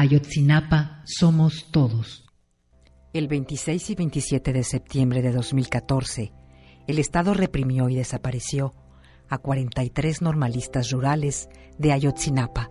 [0.00, 2.24] Ayotzinapa somos todos.
[3.12, 6.32] El 26 y 27 de septiembre de 2014,
[6.86, 8.72] el Estado reprimió y desapareció
[9.28, 12.70] a 43 normalistas rurales de Ayotzinapa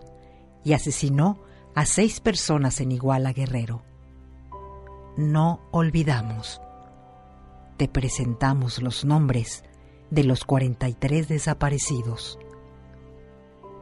[0.64, 1.40] y asesinó
[1.76, 3.84] a seis personas en Iguala Guerrero.
[5.16, 6.60] No olvidamos.
[7.76, 9.62] Te presentamos los nombres
[10.10, 12.40] de los 43 desaparecidos.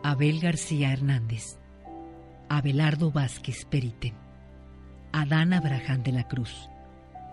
[0.02, 1.57] Abel García Hernández,
[2.48, 4.14] Abelardo Vázquez Periten,
[5.12, 6.70] Adán Abraham de la Cruz,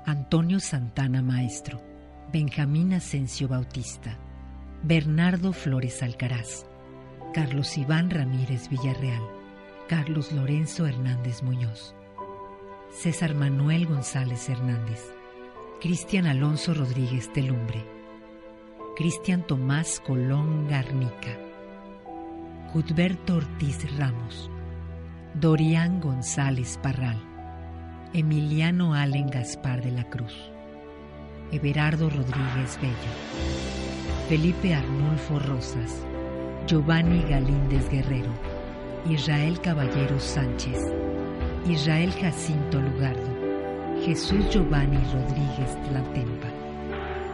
[0.06, 1.82] Antonio Santana Maestro,
[2.34, 4.20] Benjamín Asensio Bautista,
[4.84, 6.66] Bernardo Flores Alcaraz,
[7.34, 9.24] Carlos Iván Ramírez Villarreal,
[9.88, 11.96] Carlos Lorenzo Hernández Muñoz,
[12.92, 15.14] César Manuel González Hernández,
[15.80, 17.86] Cristian Alonso Rodríguez Telumbre,
[18.98, 21.38] Cristian Tomás Colón Garnica,
[22.74, 24.50] Cuthberto Ortiz Ramos,
[25.40, 27.22] Dorián González Parral,
[28.14, 30.34] Emiliano Allen Gaspar de la Cruz,
[31.52, 32.96] Everardo Rodríguez Bello,
[34.30, 36.06] Felipe Arnulfo Rosas,
[36.68, 38.32] Giovanni Galíndez Guerrero,
[39.10, 40.80] Israel Caballero Sánchez,
[41.68, 43.28] Israel Jacinto Lugardo,
[44.06, 46.48] Jesús Giovanni Rodríguez Tlatempa,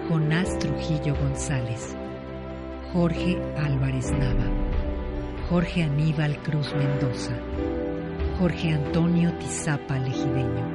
[0.09, 1.95] Jonás Trujillo González,
[2.93, 4.49] Jorge Álvarez Nava,
[5.51, 7.35] Jorge Aníbal Cruz Mendoza,
[8.41, 10.65] Jorge Antonio Tizapa Legideño,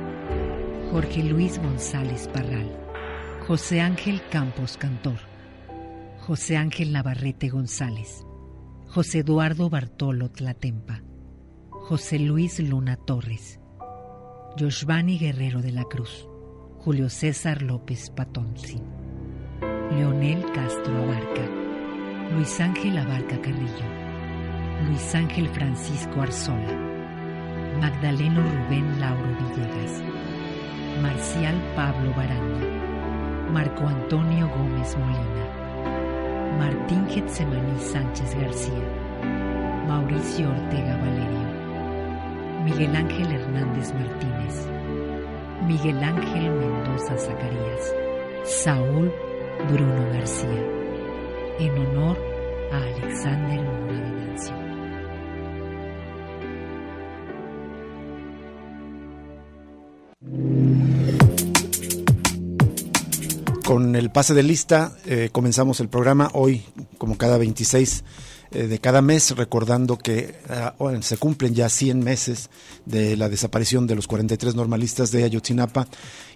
[0.92, 2.70] Jorge Luis González Parral,
[3.44, 5.18] José Ángel Campos Cantor,
[6.20, 8.24] José Ángel Navarrete González,
[8.86, 11.02] José Eduardo Bartolo Tlatempa,
[11.70, 13.58] José Luis Luna Torres,
[14.56, 16.28] Joshvani Guerrero de la Cruz,
[16.78, 18.80] Julio César López Patonzi,
[19.90, 21.50] Leonel Castro Abarca,
[22.32, 26.85] Luis Ángel Abarca Carrillo, Luis Ángel Francisco Arzola,
[27.80, 30.02] Magdaleno Rubén Lauro Villegas,
[31.02, 32.66] Marcial Pablo Baranda,
[33.52, 35.46] Marco Antonio Gómez Molina,
[36.58, 38.82] Martín Getsemaní Sánchez García,
[39.86, 41.46] Mauricio Ortega Valerio,
[42.64, 44.68] Miguel Ángel Hernández Martínez,
[45.66, 47.94] Miguel Ángel Mendoza Zacarías,
[48.44, 49.12] Saúl
[49.70, 50.64] Bruno García,
[51.58, 52.16] en honor
[52.72, 54.65] a Alexander Mora Venancio.
[63.66, 66.62] Con el pase de lista eh, comenzamos el programa hoy,
[66.98, 68.04] como cada 26
[68.52, 70.36] eh, de cada mes, recordando que
[70.78, 72.48] uh, se cumplen ya 100 meses
[72.84, 75.88] de la desaparición de los 43 normalistas de Ayotzinapa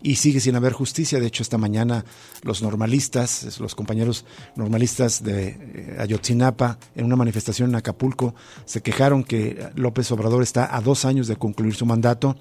[0.03, 1.21] y sigue sin haber justicia.
[1.21, 2.05] De hecho, esta mañana
[2.43, 4.25] los normalistas, los compañeros
[4.57, 10.75] normalistas de eh, Ayotzinapa, en una manifestación en Acapulco, se quejaron que López Obrador está
[10.77, 12.37] a dos años de concluir su mandato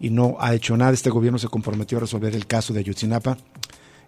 [0.00, 0.92] y no ha hecho nada.
[0.92, 3.38] Este gobierno se comprometió a resolver el caso de Ayotzinapa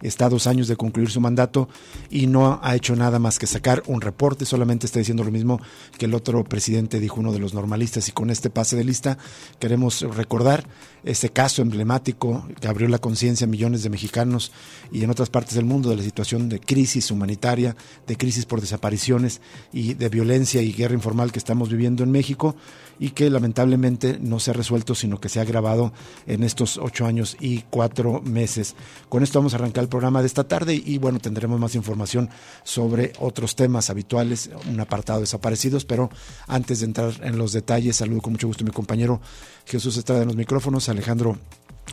[0.01, 1.69] está a dos años de concluir su mandato
[2.09, 5.59] y no ha hecho nada más que sacar un reporte, solamente está diciendo lo mismo
[5.97, 9.17] que el otro presidente dijo uno de los normalistas y con este pase de lista
[9.59, 10.65] queremos recordar
[11.03, 14.51] ese caso emblemático que abrió la conciencia a millones de mexicanos
[14.91, 17.75] y en otras partes del mundo de la situación de crisis humanitaria,
[18.05, 19.41] de crisis por desapariciones
[19.71, 22.55] y de violencia y guerra informal que estamos viviendo en México
[22.99, 25.93] y que lamentablemente no se ha resuelto, sino que se ha agravado
[26.25, 28.75] en estos ocho años y cuatro meses.
[29.09, 32.29] Con esto vamos a arrancar el programa de esta tarde y bueno, tendremos más información
[32.63, 36.09] sobre otros temas habituales, un apartado de desaparecidos, pero
[36.47, 39.21] antes de entrar en los detalles, saludo con mucho gusto a mi compañero
[39.65, 41.37] Jesús Estrada en los micrófonos, Alejandro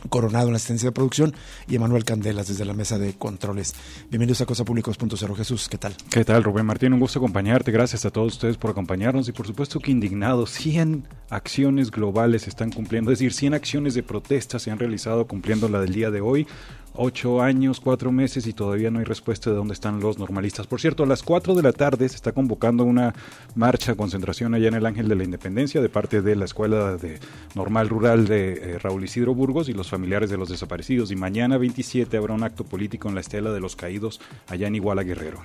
[0.09, 1.33] Coronado en la asistencia de producción
[1.67, 3.73] y Emanuel Candelas desde la mesa de controles.
[4.09, 5.35] Bienvenidos a Cosa Públicos.0.
[5.35, 5.95] Jesús, ¿qué tal?
[6.09, 6.93] ¿Qué tal, Rubén Martín?
[6.93, 7.71] Un gusto acompañarte.
[7.71, 10.51] Gracias a todos ustedes por acompañarnos y por supuesto que indignados.
[10.51, 15.27] 100 acciones globales se están cumpliendo, es decir, 100 acciones de protesta se han realizado
[15.27, 16.47] cumpliendo la del día de hoy
[16.97, 20.67] ocho años, cuatro meses y todavía no hay respuesta de dónde están los normalistas.
[20.67, 23.13] Por cierto, a las cuatro de la tarde se está convocando una
[23.55, 27.19] marcha, concentración allá en el Ángel de la Independencia de parte de la Escuela de
[27.53, 31.11] Normal Rural de eh, Raúl Isidro Burgos y los familiares de los desaparecidos.
[31.11, 34.75] Y mañana 27 habrá un acto político en la Estela de los Caídos allá en
[34.75, 35.41] Iguala Guerrero.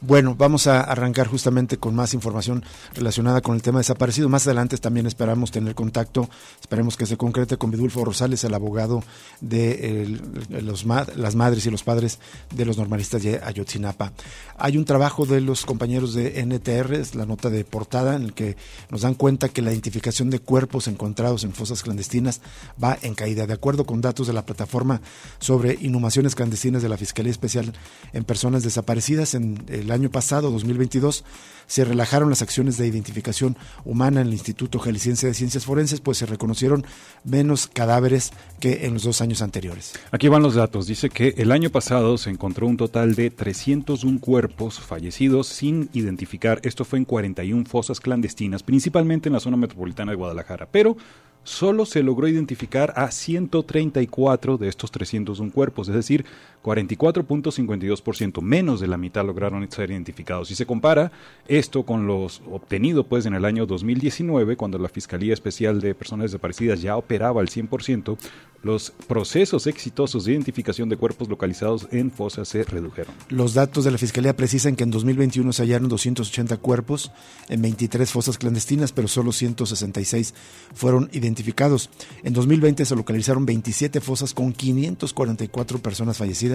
[0.00, 2.64] Bueno, vamos a arrancar justamente con más información
[2.94, 4.28] relacionada con el tema desaparecido.
[4.28, 6.28] Más adelante también esperamos tener contacto,
[6.60, 9.04] esperemos que se concrete con Vidulfo Rosales, el abogado
[9.40, 10.18] de
[10.50, 10.84] los,
[11.16, 12.18] las madres y los padres
[12.54, 14.12] de los normalistas de Ayotzinapa.
[14.56, 18.32] Hay un trabajo de los compañeros de NTR, es la nota de portada, en el
[18.32, 18.56] que
[18.90, 22.40] nos dan cuenta que la identificación de cuerpos encontrados en fosas clandestinas
[22.82, 23.46] va en caída.
[23.46, 25.00] De acuerdo con datos de la plataforma
[25.38, 27.72] sobre inhumaciones clandestinas de la Fiscalía Especial
[28.12, 31.24] en Personas Desaparecidas, en el año pasado, 2022,
[31.66, 36.18] se relajaron las acciones de identificación humana en el Instituto Jalisciense de Ciencias Forenses, pues
[36.18, 36.84] se reconocieron
[37.24, 39.92] menos cadáveres que en los dos años anteriores.
[40.10, 40.81] Aquí van los datos.
[40.86, 46.60] Dice que el año pasado se encontró un total de 301 cuerpos fallecidos sin identificar.
[46.64, 50.68] Esto fue en 41 fosas clandestinas, principalmente en la zona metropolitana de Guadalajara.
[50.70, 50.96] Pero
[51.44, 56.24] solo se logró identificar a 134 de estos 301 cuerpos, es decir,
[56.62, 60.48] 44.52%, menos de la mitad lograron ser identificados.
[60.48, 61.10] Si se compara
[61.48, 66.30] esto con los obtenidos pues en el año 2019, cuando la Fiscalía Especial de Personas
[66.30, 68.16] Desaparecidas ya operaba al 100%,
[68.62, 73.12] los procesos exitosos de identificación de cuerpos localizados en fosas se redujeron.
[73.28, 77.10] Los datos de la Fiscalía precisan que en 2021 se hallaron 280 cuerpos
[77.48, 80.34] en 23 fosas clandestinas, pero solo 166
[80.74, 81.90] fueron identificados.
[82.22, 86.51] En 2020 se localizaron 27 fosas con 544 personas fallecidas,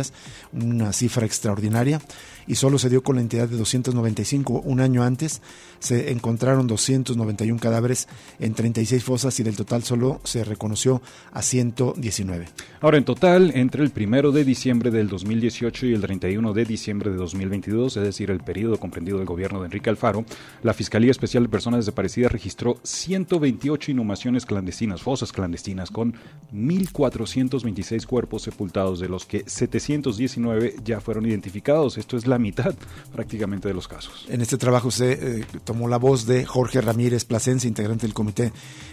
[0.54, 2.02] una cifra extraordinaria,
[2.48, 4.62] y solo se dio con la entidad de 295.
[4.66, 5.42] Un año antes
[5.80, 8.08] se encontraron 291 cadáveres
[8.40, 11.02] en 36 fosas y del total solo se reconoció
[11.32, 12.48] a 119.
[12.80, 17.12] Ahora, en total, entre el primero de diciembre del 2018 y el 31 de diciembre
[17.12, 20.26] de 2022, es decir, el periodo comprendido del gobierno de Enrique Alfaro,
[20.64, 26.14] la Fiscalía Especial de Personas Desaparecidas registró 128 inhumaciones clandestinas, fosas clandestinas, con
[26.54, 29.44] 1.426 cuerpos sepultados, de los que
[29.88, 31.98] 719 ya fueron identificados.
[31.98, 32.76] Esto es la mitad
[33.14, 34.26] prácticamente de los casos.
[34.28, 38.52] En este trabajo se eh, tomó la voz de Jorge Ramírez Plasencia, integrante del Comité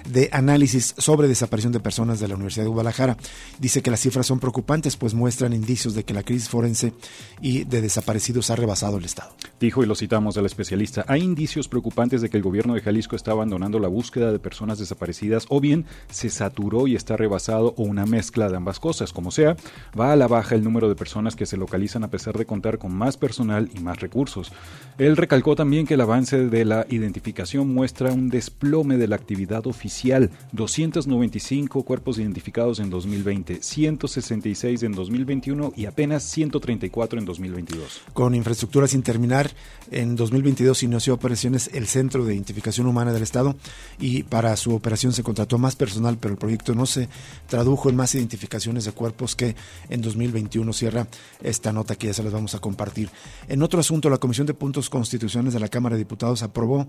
[0.08, 3.17] de Análisis sobre Desaparición de Personas de la Universidad de Guadalajara.
[3.58, 6.93] Dice que las cifras son preocupantes, pues muestran indicios de que la crisis forense
[7.40, 9.35] y de desaparecidos ha rebasado el Estado.
[9.58, 13.17] Dijo, y lo citamos al especialista, hay indicios preocupantes de que el gobierno de Jalisco
[13.17, 17.82] está abandonando la búsqueda de personas desaparecidas o bien se saturó y está rebasado o
[17.82, 19.12] una mezcla de ambas cosas.
[19.12, 19.56] Como sea,
[19.99, 22.79] va a la baja el número de personas que se localizan a pesar de contar
[22.79, 24.53] con más personal y más recursos.
[24.99, 29.67] Él recalcó también que el avance de la identificación muestra un desplome de la actividad
[29.67, 30.31] oficial.
[30.53, 38.03] 295 cuerpos identificados en 2020, 166 en 2021 y apenas 134 en 2022.
[38.13, 39.51] Con infraestructura sin terminar,
[39.91, 43.57] en 2022 inició operaciones el Centro de Identificación Humana del Estado
[43.99, 47.09] y para su operación se contrató más personal, pero el proyecto no se
[47.49, 49.57] tradujo en más identificaciones de cuerpos que
[49.89, 51.06] en 2021 cierra
[51.43, 53.11] esta nota que ya se las vamos a compartir.
[53.49, 56.87] En otro asunto, la Comisión de Puntos Constitucionales de la Cámara de Diputados aprobó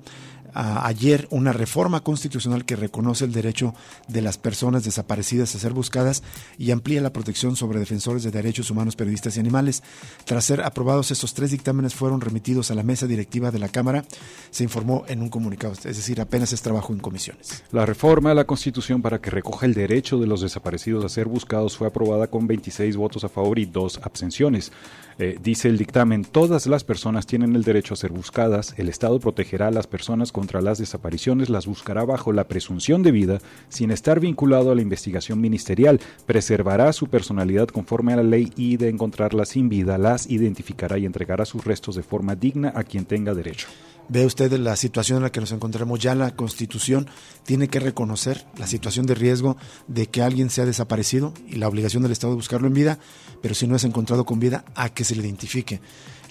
[0.54, 3.74] ayer una reforma constitucional que reconoce el derecho
[4.08, 6.24] de las personas desaparecidas a ser buscadas
[6.58, 9.84] y amplía la protección sobre defensores de derechos humanos, periodistas y animales.
[10.26, 14.06] Tras ser aprobados estos tres dictámenes fueron remitidos a la mesa directiva de la Cámara,
[14.50, 17.64] se informó en un comunicado, es decir, apenas es trabajo en comisiones.
[17.72, 21.28] La reforma a la Constitución para que recoja el derecho de los desaparecidos a ser
[21.28, 24.72] buscados fue aprobada con 26 votos a favor y dos abstenciones.
[25.18, 29.20] Eh, dice el dictamen, todas las personas tienen el derecho a ser buscadas, el Estado
[29.20, 33.40] protegerá a las personas contra las desapariciones, las buscará bajo la presunción de vida,
[33.70, 38.76] sin estar vinculado a la investigación ministerial, preservará su personalidad conforme a la ley y
[38.76, 43.06] de encontrarlas sin vida, las identificará y entregará sus restos de forma digna a quien
[43.06, 43.68] tenga derecho.
[44.08, 46.00] Ve usted la situación en la que nos encontramos.
[46.00, 47.08] Ya la Constitución
[47.44, 49.58] tiene que reconocer la situación de riesgo
[49.88, 53.00] de que alguien sea desaparecido y la obligación del Estado de buscarlo en vida,
[53.42, 55.82] pero si no es encontrado con vida, a que se le identifique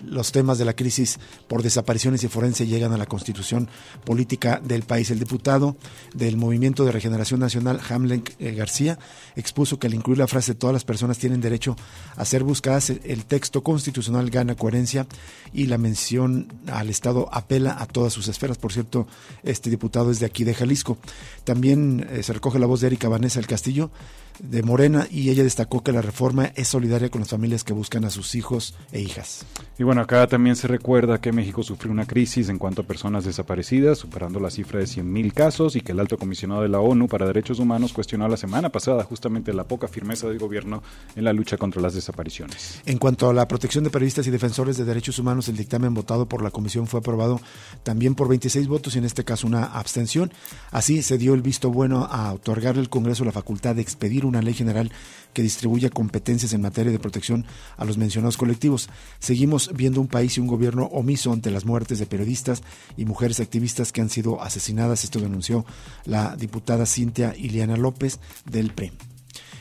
[0.07, 1.19] los temas de la crisis
[1.49, 3.69] por desapariciones y forense llegan a la constitución
[4.05, 5.11] política del país.
[5.11, 5.77] El diputado
[6.15, 8.99] del Movimiento de Regeneración Nacional, Hamlen eh, García,
[9.37, 11.77] expuso que al incluir la frase todas las personas tienen derecho
[12.17, 15.07] a ser buscadas, el texto constitucional gana coherencia
[15.53, 18.59] y la mención al Estado apela a todas sus esferas.
[18.59, 19.07] Por cierto,
[19.43, 20.99] este diputado es de aquí, de Jalisco.
[21.45, 23.91] También eh, se recoge la voz de Erika Vanessa del Castillo,
[24.39, 28.05] de Morena y ella destacó que la reforma es solidaria con las familias que buscan
[28.05, 29.45] a sus hijos e hijas.
[29.79, 33.25] Y bueno, acá también se recuerda que México sufrió una crisis en cuanto a personas
[33.25, 37.09] desaparecidas, superando la cifra de 100.000 casos y que el alto comisionado de la ONU
[37.09, 40.83] para Derechos Humanos cuestionó la semana pasada justamente la poca firmeza del gobierno
[41.17, 42.83] en la lucha contra las desapariciones.
[42.87, 46.27] En cuanto a la protección de periodistas y defensores de derechos humanos, el dictamen votado
[46.27, 47.41] por la comisión fue aprobado
[47.83, 50.33] también por 26 votos y en este caso una abstención.
[50.71, 54.43] Así se dio el visto bueno a otorgarle al Congreso la facultad de expedir una
[54.43, 54.91] ley general
[55.33, 57.45] que distribuya competencias en materia de protección
[57.77, 58.89] a los mencionados colectivos.
[59.19, 62.63] Seguimos viendo un país y un gobierno omiso ante las muertes de periodistas
[62.97, 65.05] y mujeres activistas que han sido asesinadas.
[65.05, 65.67] Esto denunció
[66.05, 69.14] la diputada Cintia Iliana López del PREM.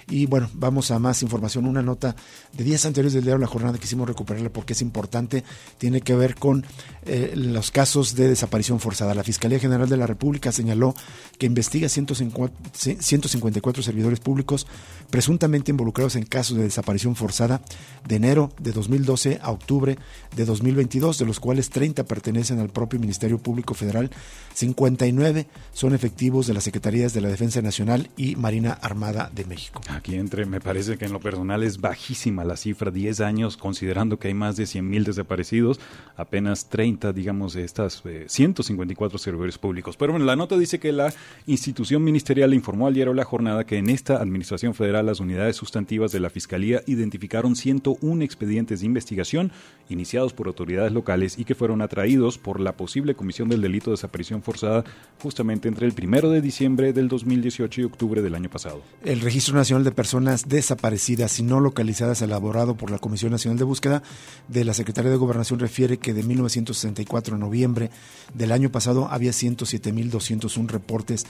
[0.10, 1.66] Y bueno, vamos a más información.
[1.66, 2.16] Una nota
[2.52, 5.44] de días anteriores del diario La Jornada, quisimos recuperarla porque es importante,
[5.78, 6.66] tiene que ver con
[7.06, 9.14] eh, los casos de desaparición forzada.
[9.14, 10.94] La Fiscalía General de la República señaló
[11.38, 14.68] que investiga 154 servidores públicos
[15.10, 17.62] presuntamente involucrados en casos de desaparición forzada
[18.08, 19.98] de enero de 2012 a octubre
[20.36, 24.10] de 2022, de los cuales 30 pertenecen al propio Ministerio Público Federal,
[24.54, 29.82] 59 son efectivos de las Secretarías de la Defensa Nacional y Marina Armada de México.
[29.96, 34.18] Aquí entre, me parece que en lo personal es bajísima la cifra, 10 años, considerando
[34.18, 35.80] que hay más de 100 mil desaparecidos,
[36.18, 39.96] apenas 30, digamos, de estas 154 eh, servidores públicos.
[39.96, 41.14] Pero bueno, la nota dice que la
[41.46, 46.12] institución ministerial informó al diario La Jornada que en esta administración federal las unidades sustantivas
[46.12, 49.52] de la Fiscalía identificaron 101 expedientes de investigación
[49.90, 53.96] iniciados por autoridades locales y que fueron atraídos por la posible comisión del delito de
[53.96, 54.84] desaparición forzada
[55.20, 58.82] justamente entre el primero de diciembre del 2018 y octubre del año pasado.
[59.04, 63.64] El Registro Nacional de Personas Desaparecidas y No Localizadas, elaborado por la Comisión Nacional de
[63.64, 64.04] Búsqueda
[64.48, 67.90] de la Secretaría de Gobernación, refiere que de 1964 a noviembre
[68.34, 71.26] del año pasado había 107.201 reportes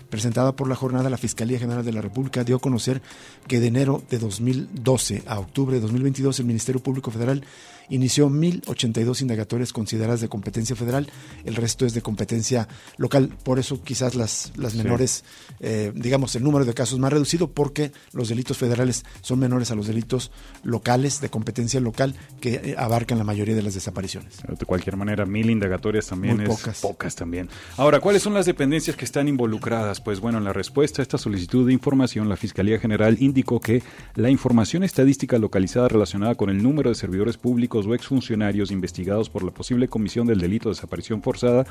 [0.09, 3.01] presentada por la jornada, la Fiscalía General de la República dio a conocer
[3.47, 7.43] que de enero de 2012 a octubre de 2022 el Ministerio Público Federal
[7.89, 11.07] inició 1.082 indagatorias consideradas de competencia federal,
[11.43, 13.29] el resto es de competencia local.
[13.43, 15.23] Por eso quizás las, las menores,
[15.59, 19.75] eh, digamos, el número de casos más reducido, porque los delitos federales son menores a
[19.75, 20.31] los delitos
[20.63, 24.37] locales, de competencia local, que abarcan la mayoría de las desapariciones.
[24.47, 26.81] De cualquier manera, mil indagatorias también es pocas.
[26.81, 27.49] pocas también.
[27.77, 30.01] Ahora, ¿cuáles son las dependencias que están involucradas?
[30.01, 33.83] Pues bueno, en la respuesta a esta solicitud de información, la Fiscalía General indicó que
[34.15, 39.43] la información estadística localizada relacionada con el número de servidores públicos o exfuncionarios investigados por
[39.43, 41.65] la posible comisión del delito de desaparición forzada,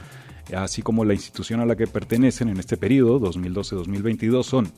[0.54, 4.72] así como la institución a la que pertenecen en este periodo, 2012-2022, son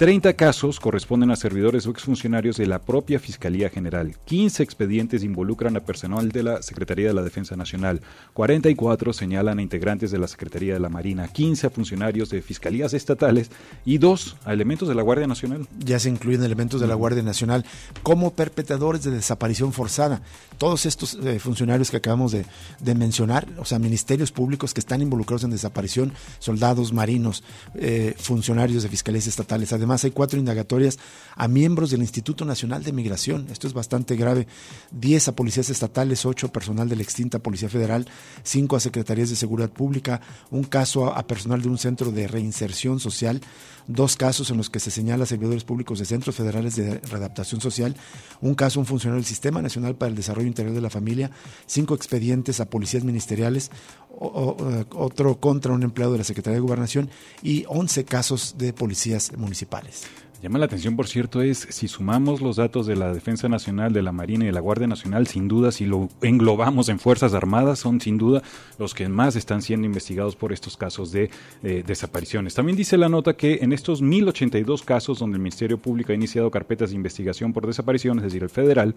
[0.00, 4.16] 30 casos corresponden a servidores o exfuncionarios de la propia Fiscalía General.
[4.24, 8.00] 15 expedientes involucran a personal de la Secretaría de la Defensa Nacional.
[8.32, 11.28] 44 señalan a integrantes de la Secretaría de la Marina.
[11.28, 13.50] 15 a funcionarios de fiscalías estatales
[13.84, 15.68] y 2 a elementos de la Guardia Nacional.
[15.80, 17.66] Ya se incluyen elementos de la Guardia Nacional
[18.02, 20.22] como perpetradores de desaparición forzada.
[20.70, 22.44] Todos estos eh, funcionarios que acabamos de,
[22.94, 27.42] mencionar, o sea, ministerios públicos que están involucrados en desaparición, soldados, marinos,
[27.74, 31.00] eh, funcionarios de fiscalías estatales, además hay cuatro indagatorias
[31.34, 33.48] a miembros del Instituto Nacional de Migración.
[33.50, 34.46] Esto es bastante grave.
[34.92, 38.06] Diez a policías estatales, ocho a personal de la extinta Policía Federal,
[38.44, 40.20] cinco a secretarías de Seguridad Pública,
[40.52, 43.40] un caso a personal de un centro de reinserción social,
[43.92, 47.96] dos casos en los que se señala servidores públicos de centros federales de readaptación social,
[48.40, 51.30] un caso un funcionario del Sistema Nacional para el Desarrollo Interior de la Familia,
[51.66, 53.70] cinco expedientes a policías ministeriales,
[54.10, 57.10] eh, otro contra un empleado de la Secretaría de Gobernación
[57.42, 60.04] y 11 casos de policías municipales.
[60.42, 64.00] Llama la atención, por cierto, es si sumamos los datos de la Defensa Nacional, de
[64.00, 67.80] la Marina y de la Guardia Nacional, sin duda, si lo englobamos en Fuerzas Armadas,
[67.80, 68.42] son sin duda
[68.78, 71.28] los que más están siendo investigados por estos casos de
[71.62, 72.54] eh, desapariciones.
[72.54, 76.50] También dice la nota que en estos 1.082 casos donde el Ministerio Público ha iniciado
[76.50, 78.94] carpetas de investigación por desaparición, es decir, el federal,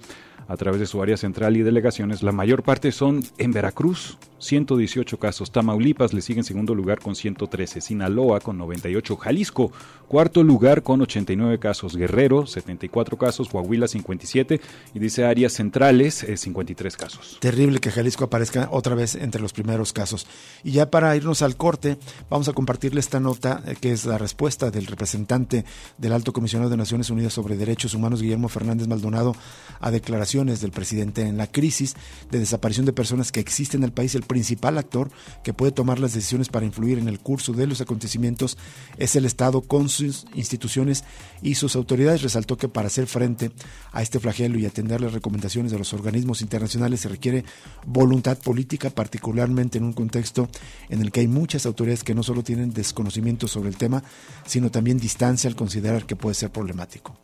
[0.48, 5.20] a través de su área central y delegaciones, la mayor parte son en Veracruz, 118
[5.20, 9.72] casos, Tamaulipas le sigue en segundo lugar con 113, Sinaloa con 98, Jalisco,
[10.08, 14.62] cuarto lugar con 80 casos, Guerrero 74 casos, Coahuila 57
[14.94, 17.38] y dice áreas centrales 53 eh, casos.
[17.40, 20.28] Terrible que Jalisco aparezca otra vez entre los primeros casos.
[20.64, 21.98] Y ya para irnos al corte,
[22.30, 25.66] vamos a compartirle esta nota eh, que es la respuesta del representante
[25.98, 29.36] del Alto Comisionado de Naciones Unidas sobre Derechos Humanos, Guillermo Fernández Maldonado,
[29.80, 31.96] a declaraciones del presidente en la crisis
[32.32, 34.16] de desaparición de personas que existe en el país.
[34.16, 35.10] El principal actor
[35.44, 38.58] que puede tomar las decisiones para influir en el curso de los acontecimientos
[38.98, 41.04] es el Estado con sus instituciones
[41.42, 42.22] y sus autoridades.
[42.22, 43.52] Resaltó que para hacer frente
[43.92, 47.46] a este flagelo y atender las recomendaciones de los organismos internacionales se requiere
[47.86, 50.50] voluntad política, particularmente en un contexto
[50.90, 54.04] en el que hay muchas autoridades que no solo tienen desconocimiento sobre el tema,
[54.46, 57.18] sino también distancia al considerar que puede ser problemático.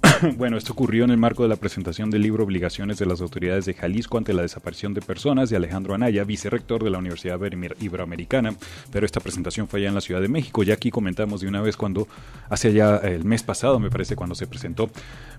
[0.36, 3.64] Bueno, esto ocurrió en el marco de la presentación del libro Obligaciones de las autoridades
[3.64, 7.38] de Jalisco ante la desaparición de personas de Alejandro Anaya, vicerrector de la Universidad
[7.80, 8.54] Iberoamericana,
[8.90, 10.62] pero esta presentación fue allá en la Ciudad de México.
[10.62, 12.08] Ya aquí comentamos de una vez cuando,
[12.48, 14.90] hace ya el mes pasado me parece cuando se presentó.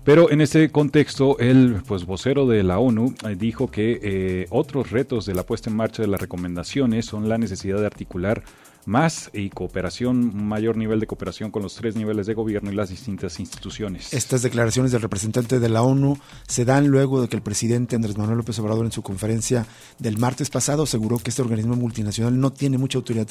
[0.04, 4.90] Pero en este contexto, el pues, vocero de la ONU eh, dijo que eh, otros
[4.90, 8.42] retos de la puesta en marcha de las recomendaciones son la necesidad de articular
[8.86, 12.90] más y cooperación, mayor nivel de cooperación con los tres niveles de gobierno y las
[12.90, 14.12] distintas instituciones.
[14.12, 18.16] Estas declaraciones del representante de la ONU se dan luego de que el presidente Andrés
[18.16, 19.66] Manuel López Obrador en su conferencia
[19.98, 23.28] del martes pasado aseguró que este organismo multinacional no tiene mucha autoridad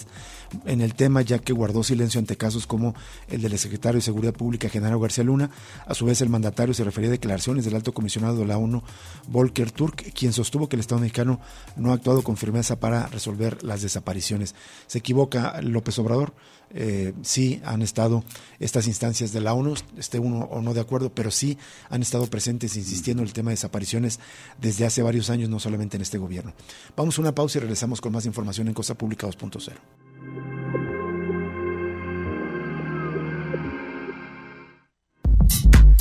[0.66, 2.96] en el tema ya que guardó silencio ante casos como
[3.28, 5.50] el del secretario de Seguridad Pública Genaro García Luna.
[5.86, 8.82] A su vez el mandatario se refería a declaraciones del alto comisionado de la ONU
[9.28, 11.40] Volker Turk, quien sostuvo que el Estado mexicano
[11.76, 14.56] no ha actuado con firmeza para resolver las desapariciones.
[14.88, 16.34] Se equivoca López Obrador.
[16.76, 18.24] Eh, sí han estado
[18.60, 21.58] estas instancias de la ONU, esté uno o no de acuerdo, pero sí
[21.90, 24.20] han estado presentes insistiendo en el tema de desapariciones
[24.60, 26.54] desde hace varios años, no solamente en este gobierno.
[26.96, 29.74] Vamos a una pausa y regresamos con más información en Cosa Pública 2.0.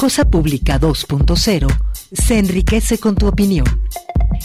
[0.02, 1.68] Cosa Pública 2.0
[2.12, 3.66] se enriquece con tu opinión.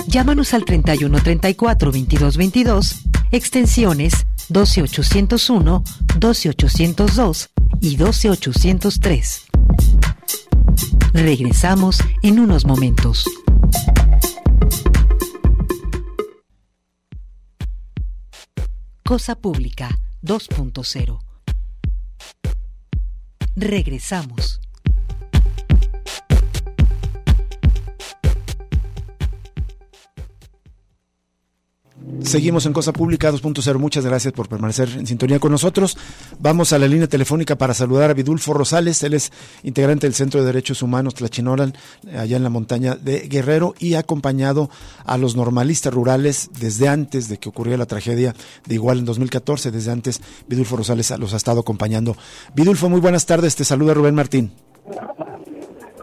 [0.07, 3.01] Llámanos al 3134 2222,
[3.31, 5.83] extensiones 12801,
[6.19, 7.49] 12802
[7.81, 9.45] y 12803.
[11.13, 13.25] Regresamos en unos momentos.
[19.03, 21.19] Cosa Pública 2.0.
[23.55, 24.59] Regresamos.
[32.27, 33.79] Seguimos en Cosa Pública 2.0.
[33.79, 35.97] Muchas gracias por permanecer en sintonía con nosotros.
[36.39, 39.01] Vamos a la línea telefónica para saludar a Vidulfo Rosales.
[39.03, 39.31] Él es
[39.63, 41.73] integrante del Centro de Derechos Humanos Tlachinolan,
[42.17, 44.69] allá en la montaña de Guerrero, y ha acompañado
[45.05, 49.71] a los normalistas rurales desde antes de que ocurriera la tragedia de Igual en 2014.
[49.71, 52.17] Desde antes, Vidulfo Rosales los ha estado acompañando.
[52.53, 53.55] Vidulfo, muy buenas tardes.
[53.55, 54.51] Te saluda Rubén Martín.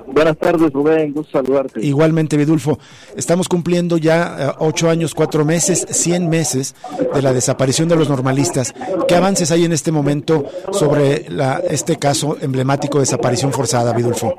[0.07, 1.85] Buenas tardes, Rubén, gusto saludarte.
[1.85, 2.79] Igualmente, Vidulfo,
[3.17, 6.75] estamos cumpliendo ya eh, ocho años, cuatro meses, cien meses
[7.15, 8.75] de la desaparición de los normalistas.
[9.09, 14.35] ¿Qué avances hay en este momento sobre la, este caso emblemático de desaparición forzada, Vidulfo?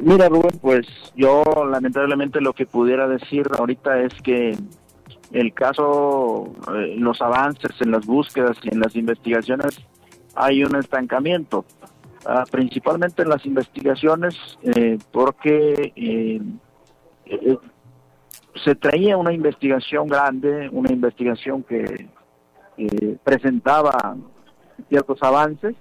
[0.00, 4.56] Mira, Rubén, pues yo lamentablemente lo que pudiera decir ahorita es que
[5.32, 9.78] el caso, eh, los avances en las búsquedas y en las investigaciones,
[10.34, 11.64] hay un estancamiento.
[12.28, 16.40] Ah, principalmente en las investigaciones, eh, porque eh,
[17.26, 17.56] eh,
[18.64, 22.08] se traía una investigación grande, una investigación que
[23.22, 24.16] presentaba
[24.88, 25.76] ciertos avances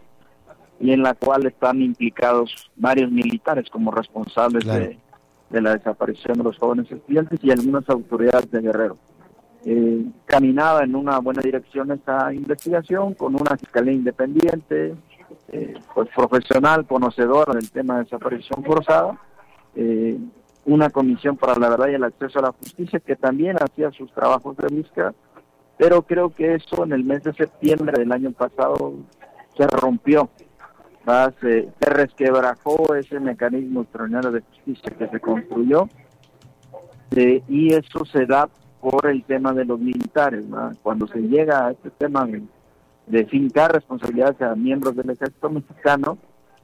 [0.79, 4.99] y en la cual están implicados varios militares como responsables de,
[5.49, 8.97] de, la desaparición de los jóvenes estudiantes y algunas autoridades de Guerrero.
[10.25, 14.93] caminaba en una buena dirección esta investigación con una fiscalía independiente,
[15.49, 19.19] eh, pues profesional, conocedora del tema de desaparición forzada,
[19.75, 20.17] eh,
[20.65, 24.11] una comisión para la verdad y el acceso a la justicia que también hacía sus
[24.13, 25.13] trabajos de búsqueda,
[25.77, 28.93] pero creo que eso en el mes de septiembre del año pasado
[29.55, 30.29] se rompió,
[31.39, 35.87] se, resquebrajó ese mecanismo extraordinario de justicia que se construyó
[37.15, 38.49] eh, y eso se da
[38.81, 40.45] por el tema de los militares.
[40.81, 42.27] Cuando se llega a este tema
[43.07, 46.17] de fincar responsabilidades a miembros del ejército mexicano,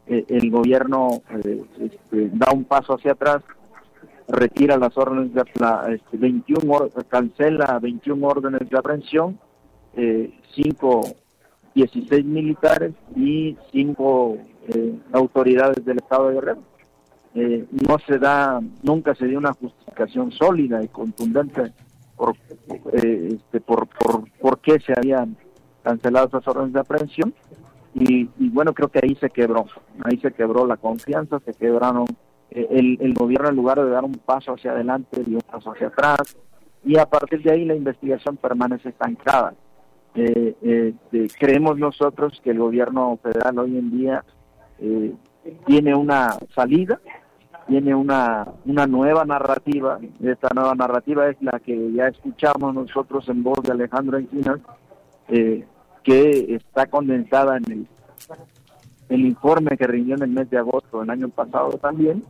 [0.08, 3.44] eh, el gobierno eh, este, da un paso hacia atrás,
[4.28, 9.40] retira las órdenes de la, este, 21 cancela 21 órdenes de aprehensión,
[9.96, 11.02] eh, 5,
[11.76, 14.38] 16 militares y 5
[14.70, 16.64] eh, autoridades del Estado de Guerrero.
[17.88, 21.72] no se da, nunca se dio una justificación sólida y contundente
[22.16, 22.36] por,
[22.94, 25.38] este, por, por, por qué se habían
[25.84, 27.34] canceladas esas órdenes de aprehensión
[27.94, 29.66] y, bueno, creo que ahí se quebró,
[30.04, 32.06] ahí se quebró la confianza, se quebraron,
[32.50, 35.72] eh, el, el gobierno en lugar de dar un paso hacia adelante dio un paso
[35.72, 36.38] hacia atrás
[36.86, 39.54] y a partir de ahí la investigación permanece estancada.
[40.16, 44.24] Eh, eh, creemos nosotros que el gobierno federal hoy en día
[45.66, 47.00] tiene una salida,
[47.68, 53.44] tiene una, una nueva narrativa, esta nueva narrativa es la que ya escuchamos nosotros en
[53.44, 54.60] voz de Alejandro Encinas,
[55.32, 55.66] eh,
[56.04, 57.88] que está condensada en
[59.10, 62.24] el informe que rindió en el mes de agosto del año pasado también,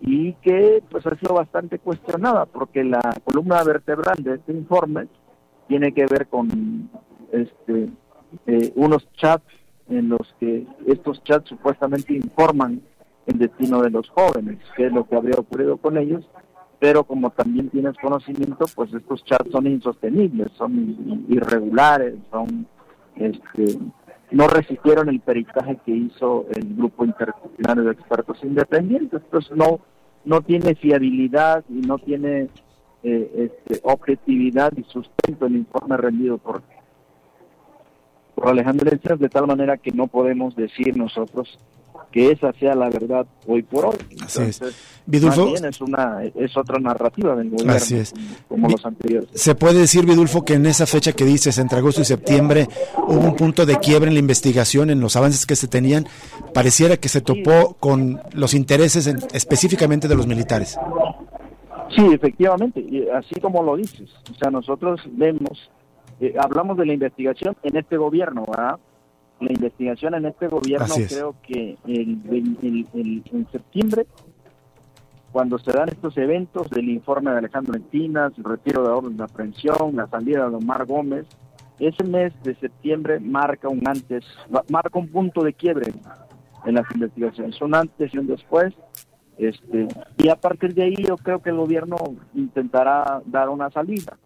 [0.00, 5.06] y que pues ha sido bastante cuestionada porque la columna vertebral de este informe
[5.68, 6.90] tiene que ver con
[7.30, 7.88] este
[8.46, 9.44] eh, unos chats
[9.88, 12.82] en los que estos chats supuestamente informan
[13.26, 16.24] el destino de los jóvenes, qué es lo que habría ocurrido con ellos,
[16.82, 22.66] pero como también tienes conocimiento, pues estos chats son insostenibles, son irregulares, son
[23.14, 23.78] este
[24.32, 29.78] no resistieron el peritaje que hizo el grupo interdisciplinario de expertos independientes, entonces no
[30.24, 32.48] no tiene fiabilidad y no tiene
[33.04, 36.62] eh, este, objetividad y sustento el informe rendido por
[38.34, 41.60] por Alejandro Encinas, de tal manera que no podemos decir nosotros
[42.10, 43.96] que esa sea la verdad hoy por hoy.
[44.22, 44.60] Así es.
[45.04, 48.14] Vidulfo, es, una, es otra narrativa del gobierno, así es.
[48.48, 49.28] como, los anteriores.
[49.34, 52.68] Se puede decir, Vidulfo, que en esa fecha que dices, entre agosto y septiembre,
[53.08, 56.06] hubo un punto de quiebre en la investigación, en los avances que se tenían,
[56.54, 60.78] pareciera que se topó con los intereses específicamente de los militares.
[61.96, 64.08] Sí, efectivamente, así como lo dices.
[64.30, 65.70] O sea, nosotros vemos
[66.22, 68.78] eh, hablamos de la investigación en este gobierno, ¿verdad?
[69.42, 74.06] La investigación en este gobierno creo que en septiembre,
[75.32, 79.24] cuando se dan estos eventos del informe de Alejandro Encinas, el retiro de orden de
[79.24, 81.26] aprehensión, la salida de Omar Gómez,
[81.80, 84.24] ese mes de septiembre marca un antes,
[84.70, 85.92] marca un punto de quiebre
[86.64, 88.72] en las investigaciones, un antes y un después.
[89.38, 91.96] Este, y a partir de ahí yo creo que el gobierno
[92.34, 94.16] intentará dar una salida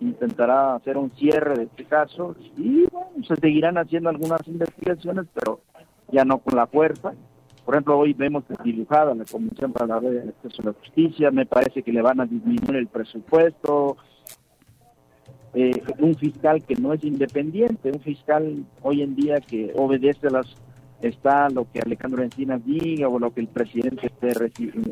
[0.00, 2.84] intentará hacer un cierre de este caso y
[3.26, 5.60] se seguirán haciendo algunas investigaciones, pero
[6.10, 7.14] ya no con la fuerza.
[7.64, 11.30] Por ejemplo, hoy vemos dibujada la Comisión para la Red de Acceso a la Justicia,
[11.30, 13.96] me parece que le van a disminuir el presupuesto.
[15.54, 20.30] Eh, un fiscal que no es independiente, un fiscal hoy en día que obedece a
[20.30, 20.54] las
[21.00, 24.10] está lo que Alejandro Encinas diga o lo que el presidente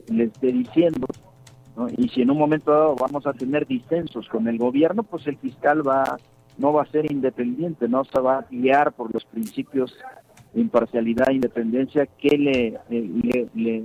[0.08, 1.06] le esté diciendo,
[1.96, 5.36] y si en un momento dado vamos a tener disensos con el gobierno, pues el
[5.36, 6.16] fiscal va
[6.56, 9.92] no va a ser independiente, no se va a guiar por los principios
[10.52, 13.84] de imparcialidad e independencia que le, eh, le,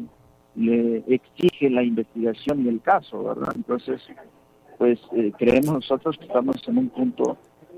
[0.55, 3.53] le, exige la investigación y el caso, ¿verdad?
[3.55, 4.01] Entonces,
[4.77, 7.37] pues eh, creemos nosotros que estamos en un punto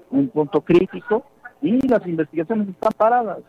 [0.09, 1.23] un punto crítico
[1.61, 3.39] y las investigaciones están paradas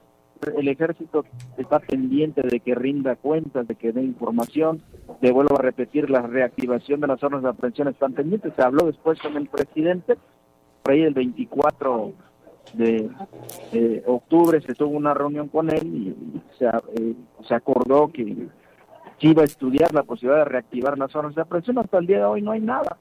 [0.56, 1.24] el ejército
[1.56, 4.82] está pendiente de que rinda cuentas, de que dé información.
[5.20, 8.52] Te vuelvo a repetir, la reactivación de las órdenes de aprehensión están pendientes.
[8.54, 10.16] Se habló después con el presidente,
[10.82, 12.12] por ahí el 24
[12.74, 17.14] de octubre se tuvo una reunión con él y se, eh,
[17.50, 18.48] acordó que
[19.20, 21.78] iba a estudiar la posibilidad de reactivar las órdenes de aprehensión.
[21.78, 22.98] Hasta el día de hoy no hay nada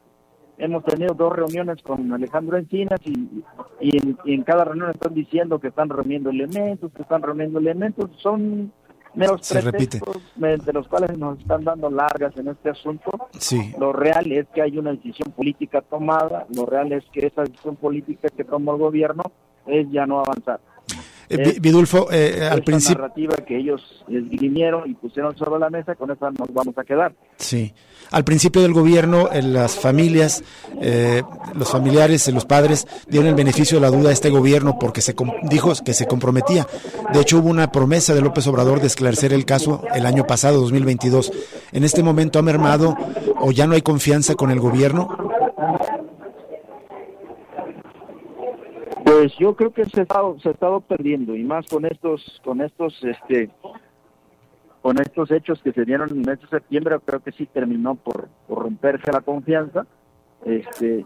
[0.57, 3.43] hemos tenido dos reuniones con Alejandro Encinas y,
[3.79, 8.71] y, en, cada reunión están diciendo que están reuniendo elementos, que están reuniendo elementos, son
[9.13, 13.11] meros pretextos de los cuales nos están dando largas en este asunto.
[13.37, 13.73] Sí.
[13.77, 17.75] Lo real es que hay una decisión política tomada, lo real es que esa decisión
[17.75, 19.23] política que tomó el gobierno
[19.65, 20.59] es ya no avanzar.
[21.32, 23.02] Eh, Vidulfo, eh, al principio...
[23.02, 27.13] narrativa que ellos vinieron y pusieron sobre la mesa, con esa nos vamos a quedar.
[27.38, 27.74] Sí.
[28.12, 30.44] Al principio del gobierno, en las familias,
[30.82, 31.24] eh,
[31.56, 35.15] los familiares, los padres dieron el beneficio de la duda a este gobierno porque se
[35.44, 36.67] dijo que se comprometía.
[37.13, 40.60] De hecho, hubo una promesa de López Obrador de esclarecer el caso el año pasado,
[40.60, 41.32] 2022.
[41.72, 42.98] ¿En este momento ha mermado
[43.39, 45.31] o ya no hay confianza con el gobierno?
[49.21, 52.41] Pues yo creo que se ha estado, se ha estado perdiendo y más con estos,
[52.43, 53.51] con estos, este,
[54.81, 57.93] con estos hechos que se dieron en el mes de septiembre, creo que sí terminó
[57.93, 59.86] por, romperse la confianza.
[60.43, 61.05] Este,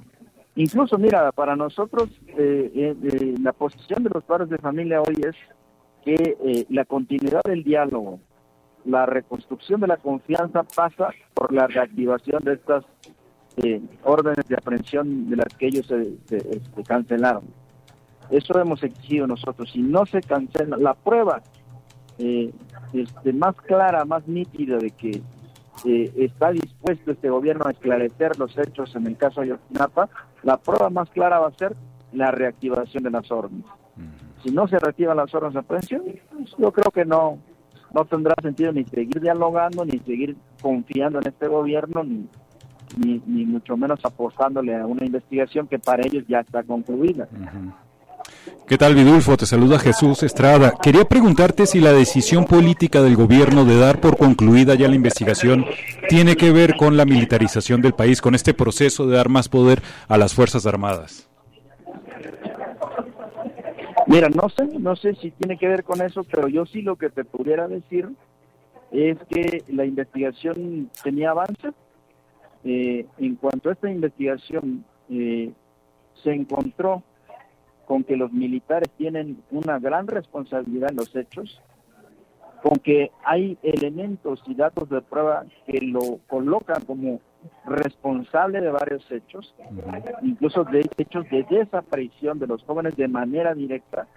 [0.56, 5.16] incluso, mira, para nosotros eh, eh, eh, la posición de los padres de familia hoy
[5.22, 5.36] es
[6.06, 8.22] que la continuidad del diálogo,
[8.86, 12.86] la reconstrucción de la confianza pasa por la reactivación de estas
[14.06, 17.65] órdenes de aprehensión de las que ellos se, este, cancelaron.
[18.30, 19.70] Eso hemos exigido nosotros.
[19.72, 21.42] Si no se cancela la prueba
[22.18, 22.52] eh,
[22.94, 25.22] este, más clara, más nítida de que
[25.86, 30.10] eh, está dispuesto este gobierno a esclarecer los hechos en el caso de Ayotzinapa,
[30.44, 31.76] la prueba más clara va a ser
[32.14, 33.66] la reactivación de las órdenes.
[34.44, 37.40] Si no se reactivan las órdenes de aprehensión, pues, yo creo que no,
[37.94, 42.28] no tendrá sentido ni seguir dialogando, ni seguir confiando en este gobierno, ni,
[43.26, 47.28] ni, mucho menos apostándole a una investigación que para ellos ya está concluida.
[48.68, 49.38] ¿Qué tal, Vidulfo?
[49.38, 50.74] Te saluda Jesús Estrada.
[50.82, 55.66] Quería preguntarte si la decisión política del gobierno de dar por concluida ya la investigación
[56.10, 59.82] tiene que ver con la militarización del país, con este proceso de dar más poder
[60.08, 61.30] a las Fuerzas Armadas.
[64.08, 66.96] Mira, no sé, no sé si tiene que ver con eso, pero yo sí lo
[66.96, 68.10] que te pudiera decir
[68.92, 71.70] es que la investigación tenía avance.
[72.64, 75.52] Eh, en cuanto a esta investigación eh,
[76.24, 77.04] se encontró
[77.86, 81.62] con que los militares tienen una gran responsabilidad en los hechos,
[82.64, 87.20] con que hay elementos y datos de prueba que lo colocan como
[87.66, 89.54] responsable de varios hechos,
[90.24, 94.08] incluso de hechos de desaparición de los jóvenes de manera directa,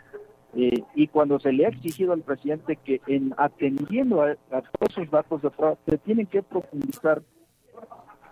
[0.55, 5.11] eh, y cuando se le ha exigido al presidente que en atendiendo a, todos esos
[5.11, 7.23] datos de prueba se tiene que profundizar,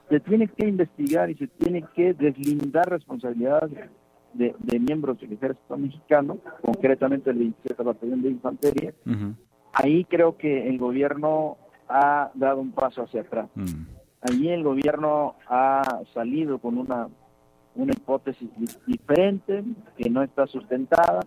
[0.09, 3.91] se tiene que investigar y se tiene que deslindar responsabilidades
[4.37, 8.93] de, miembros del ejército mexicano, concretamente el 27 Batallón de Infantería,
[9.73, 11.57] ahí creo que el gobierno
[11.89, 13.49] ha dado un paso hacia atrás.
[14.21, 17.09] Allí el gobierno ha salido con una,
[17.75, 18.49] una hipótesis
[18.87, 19.63] diferente,
[19.97, 21.21] que no está sustentada,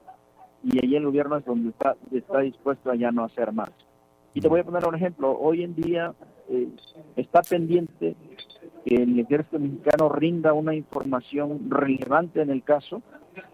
[0.63, 3.71] y allí el gobierno es donde está, está dispuesto a ya no hacer más.
[4.33, 5.37] Y te voy a poner un ejemplo.
[5.39, 6.13] Hoy en día
[6.49, 6.67] eh,
[7.15, 8.15] está pendiente
[8.85, 13.01] que el ejército mexicano rinda una información relevante en el caso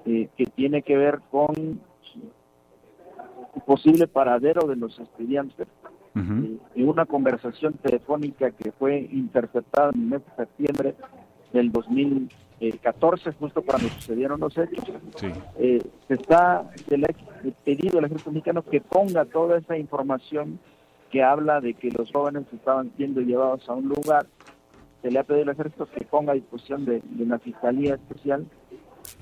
[0.06, 1.80] eh, que tiene que ver con
[3.56, 5.68] el posible paradero de los estudiantes
[6.16, 10.96] en una conversación telefónica que fue interceptada en el mes de septiembre
[11.52, 14.86] del 2014, justo cuando sucedieron los hechos.
[15.58, 20.58] Eh, se está se le ha pedido al ejército mexicano que ponga toda esa información
[21.12, 24.26] que habla de que los jóvenes estaban siendo llevados a un lugar.
[25.06, 28.48] Se le ha pedido al ejército que ponga a disposición de, de la Fiscalía Especial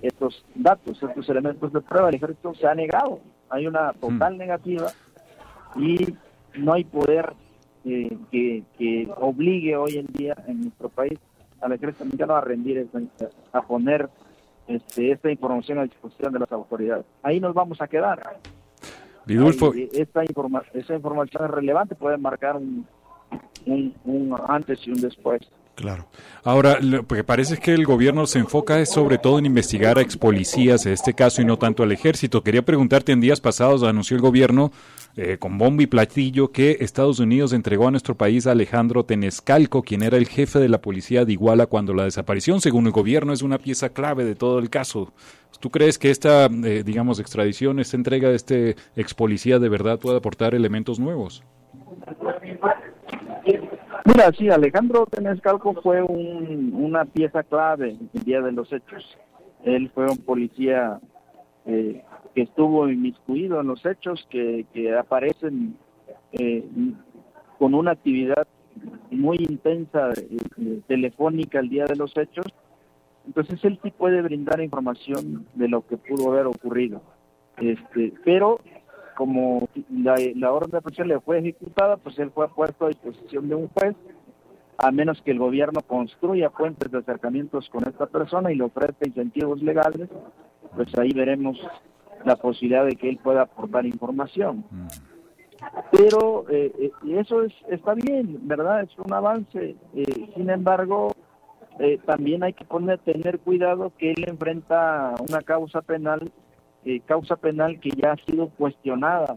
[0.02, 2.08] estos datos, estos elementos de prueba.
[2.08, 3.19] El ejército se ha negado.
[3.50, 4.38] Hay una total mm.
[4.38, 4.88] negativa
[5.76, 6.15] y
[6.56, 7.34] no hay poder
[7.84, 11.19] eh, que, obligue hoy en día en nuestro país
[11.60, 12.88] al ejército mexicano a rendir,
[13.52, 14.10] a poner
[14.67, 17.06] este, esta información a disposición de las autoridades.
[17.24, 18.39] Ahí nos vamos a quedar.
[19.26, 19.74] Vidulfo.
[19.74, 22.88] esta informa esa información es relevante, puede marcar un,
[23.65, 25.41] un antes y un después.
[25.76, 26.06] Claro.
[26.44, 30.02] Ahora, lo que parece es que el gobierno se enfoca sobre todo en investigar a
[30.02, 32.44] ex policías, en este caso, y no tanto al ejército.
[32.44, 34.72] Quería preguntarte, en días pasados anunció el gobierno
[35.16, 39.82] eh, con bombo y platillo que Estados Unidos entregó a nuestro país a Alejandro Tenescalco,
[39.82, 43.34] quien era el jefe de la policía de Iguala cuando la desaparición, según el gobierno,
[43.34, 45.12] es una pieza clave de todo el caso.
[45.60, 49.98] ¿Tú crees que esta, eh, digamos, extradición, esta entrega de este ex policía de verdad
[49.98, 51.44] puede aportar elementos nuevos?
[54.06, 59.18] Mira, sí, Alejandro Tenescalco fue una pieza clave el día de los hechos.
[59.63, 61.00] Él fue un policía
[61.66, 62.04] eh,
[62.36, 64.66] que estuvo inmiscuido en los hechos, que,
[65.00, 65.78] aparecen
[66.34, 66.66] eh,
[67.58, 68.46] con una actividad
[69.10, 72.46] muy intensa eh, telefónica el día de los hechos.
[73.26, 77.02] Entonces él sí puede brindar información de lo que pudo haber ocurrido.
[77.58, 78.60] Este, pero
[79.15, 83.56] como la, orden de prisión le fue ejecutada, pues él fue puesto a disposición de
[83.56, 83.95] un juez,
[84.78, 89.08] a menos que el gobierno construya puentes de acercamientos con esta persona y le ofrezca
[89.08, 90.10] incentivos legales,
[90.76, 91.60] pues ahí veremos
[92.26, 94.65] la posibilidad de que él pueda aportar información.
[94.71, 94.88] Mm.
[95.91, 98.82] Pero eh, eh eso es, está bien, ¿verdad?
[98.82, 99.76] Es un avance.
[99.95, 101.13] Eh, sin embargo,
[101.80, 106.32] eh, también hay que poner, tener cuidado que él enfrenta una causa penal
[106.86, 109.36] eh, causa penal que ya ha sido cuestionada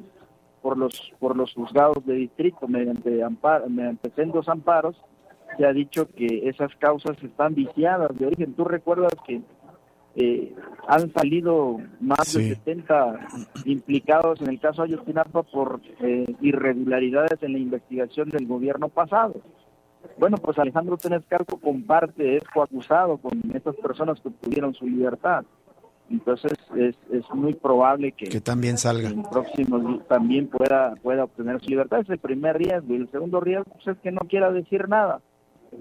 [0.62, 4.96] por los por los juzgados de distrito mediante amparo, mediante sendos amparos
[5.56, 8.54] se ha dicho que esas causas están viciadas de origen.
[8.54, 9.40] Tú recuerdas que
[10.16, 10.54] eh,
[10.88, 13.28] han salido más de 70
[13.64, 19.34] implicados en el caso Ayotzinapa por eh, irregularidades en la investigación del gobierno pasado.
[20.18, 25.44] Bueno, pues Alejandro Tenescarco comparte, es coacusado con estas personas que obtuvieron su libertad.
[26.10, 29.08] Entonces es, es muy probable que, que también salga.
[29.08, 32.00] En próximo también pueda, pueda obtener su libertad.
[32.00, 32.94] Es el primer riesgo.
[32.94, 35.20] Y el segundo riesgo pues, es que no quiera decir nada.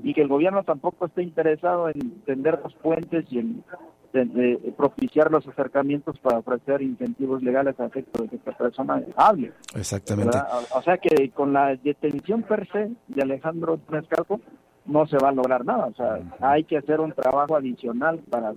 [0.03, 3.63] Y que el gobierno tampoco esté interesado en tender los puentes y en,
[4.77, 9.51] propiciar los acercamientos para ofrecer incentivos legales a efecto de que esta persona hable.
[9.75, 10.38] Exactamente.
[10.73, 14.39] O, sea que con la detención per se de Alejandro Mezcalco
[14.85, 15.88] no se va a lograr nada.
[15.88, 18.53] O sea, hay que hacer un trabajo adicional para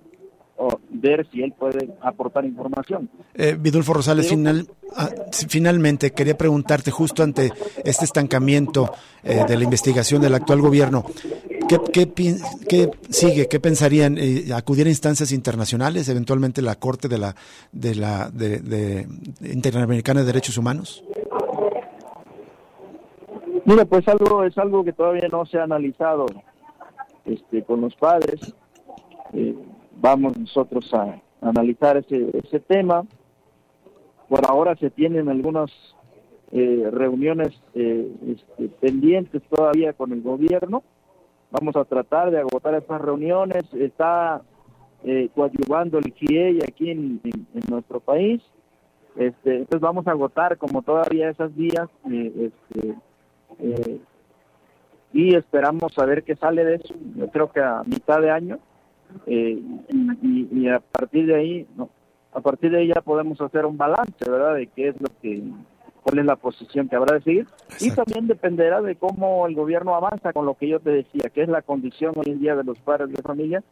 [0.59, 3.09] o ver si él puede aportar información.
[3.35, 4.67] Eh, Vidulfo Rosales, final,
[4.97, 5.09] ah,
[5.49, 7.53] finalmente quería preguntarte justo ante
[7.85, 8.93] este estancamiento
[9.23, 11.05] eh, de la investigación del actual gobierno,
[11.69, 12.11] ¿qué,
[12.69, 13.47] qué, sigue?
[13.47, 14.17] ¿Qué pensarían?
[14.19, 17.35] Eh, ¿Acudir a instancias internacionales, eventualmente la Corte de la,
[17.71, 19.07] de la de,
[19.43, 21.05] Interamericana de Derechos Humanos?
[23.65, 26.27] Mira, pues algo es algo que todavía no se ha analizado
[27.27, 28.41] este, con los padres.
[29.35, 29.55] Eh,
[30.01, 33.05] vamos nosotros a, analizar ese, ese tema.
[34.29, 35.71] por ahora se tienen algunas
[36.51, 40.83] eh, reuniones eh, este, pendientes todavía con el gobierno.
[41.51, 43.63] Vamos a tratar de agotar estas reuniones.
[43.73, 44.43] Está
[45.05, 47.21] eh, coadyuvando el GIEI aquí en,
[47.71, 48.43] nuestro país.
[49.17, 54.01] Este, entonces vamos a agotar como todavía esas vías eh, este,
[55.13, 56.95] y esperamos saber qué sale de eso.
[57.17, 58.59] Yo creo que a mitad de año
[59.27, 59.63] y,
[60.53, 61.91] y, a partir de ahí, no,
[62.33, 64.55] a partir de ahí ya podemos hacer un balance, ¿verdad?
[64.55, 65.43] De qué es lo que
[66.03, 67.47] cuál es la posición que habrá de seguir
[67.81, 71.43] y también dependerá de cómo el gobierno avanza con lo que yo te decía, que
[71.43, 73.63] es la condición hoy en día de los padres de familia,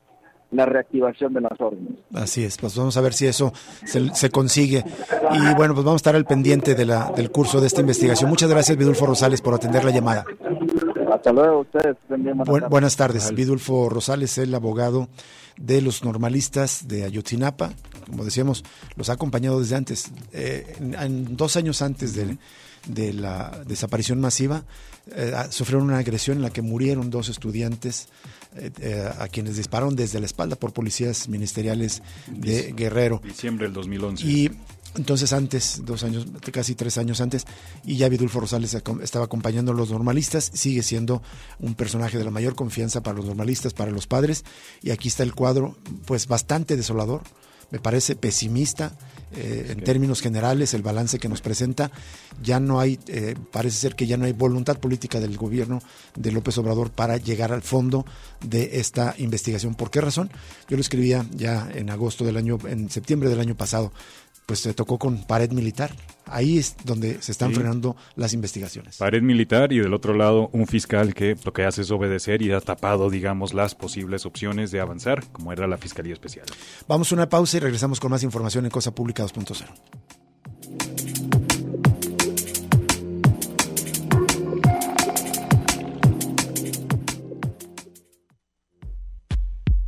[0.51, 1.99] la reactivación de las órdenes.
[2.15, 3.53] Así es, pues vamos a ver si eso
[3.85, 4.85] se, consigue.
[5.33, 8.31] Y bueno, pues vamos a estar al pendiente de la, del curso de esta investigación.
[8.31, 10.25] Muchas gracias, Vidulfo Rosales, por atender la llamada.
[11.27, 11.97] Hasta luego, ustedes.
[12.71, 15.09] buenas tardes, Vidulfo Rosales, el abogado
[15.57, 17.73] de los normalistas de Ayotzinapa,
[18.09, 18.63] como decíamos,
[18.95, 20.13] los ha acompañado desde antes.
[20.33, 24.63] Eh, en, dos años antes de, la desaparición masiva,
[25.17, 28.09] eh, sufrieron una agresión en la que murieron dos estudiantes
[28.55, 33.21] eh, a quienes dispararon desde la espalda por policías ministeriales de Guerrero.
[33.25, 34.25] Diciembre del 2011.
[34.25, 34.51] Y
[34.97, 37.45] entonces antes, dos años, casi tres años antes,
[37.85, 41.23] y ya Vidulfo Rosales estaba acompañando a los normalistas, sigue siendo
[41.59, 44.45] un personaje de la mayor confianza para los normalistas, para los padres,
[44.83, 47.23] y aquí está el cuadro, pues bastante desolador,
[47.71, 48.97] me parece pesimista
[49.35, 51.91] eh, en términos generales el balance que nos presenta.
[52.43, 55.83] Ya no hay, eh, parece ser que ya no hay voluntad política del gobierno
[56.15, 58.07] de López Obrador para llegar al fondo
[58.41, 59.75] de esta investigación.
[59.75, 60.31] ¿Por qué razón?
[60.69, 63.93] Yo lo escribía ya en agosto del año, en septiembre del año pasado
[64.47, 65.91] pues se tocó con pared militar.
[66.25, 68.97] Ahí es donde se están frenando las investigaciones.
[68.97, 72.53] Pared militar y del otro lado un fiscal que lo que hace es obedecer y
[72.53, 76.47] ha tapado, digamos, las posibles opciones de avanzar, como era la Fiscalía Especial.
[76.89, 79.67] Vamos a una pausa y regresamos con más información en Cosa Pública 2.0.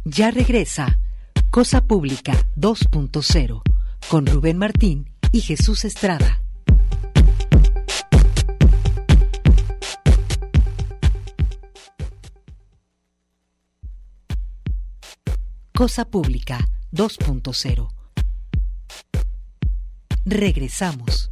[0.04, 0.98] Ya regresa
[1.50, 3.62] Cosa Pública 2.0
[4.08, 6.40] con Rubén Martín y Jesús Estrada.
[15.74, 17.92] Cosa Pública 2.0.
[20.24, 21.30] Regresamos.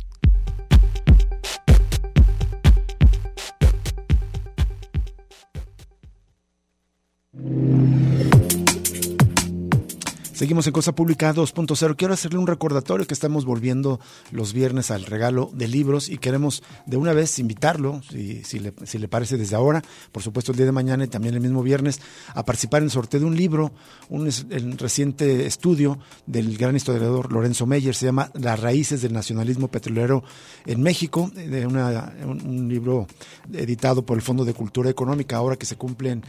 [10.36, 11.96] Seguimos en Cosa Pública 2.0.
[11.96, 14.00] Quiero hacerle un recordatorio que estamos volviendo
[14.32, 18.74] los viernes al regalo de libros y queremos de una vez invitarlo, si, si, le,
[18.84, 21.62] si le parece desde ahora, por supuesto el día de mañana y también el mismo
[21.62, 22.02] viernes,
[22.34, 23.72] a participar en el sorteo de un libro,
[24.10, 24.30] un
[24.76, 30.22] reciente estudio del gran historiador Lorenzo Meyer, se llama Las raíces del nacionalismo petrolero
[30.66, 33.06] en México, de una, un, libro
[33.54, 36.22] editado por el Fondo de Cultura Económica, ahora que se cumplen,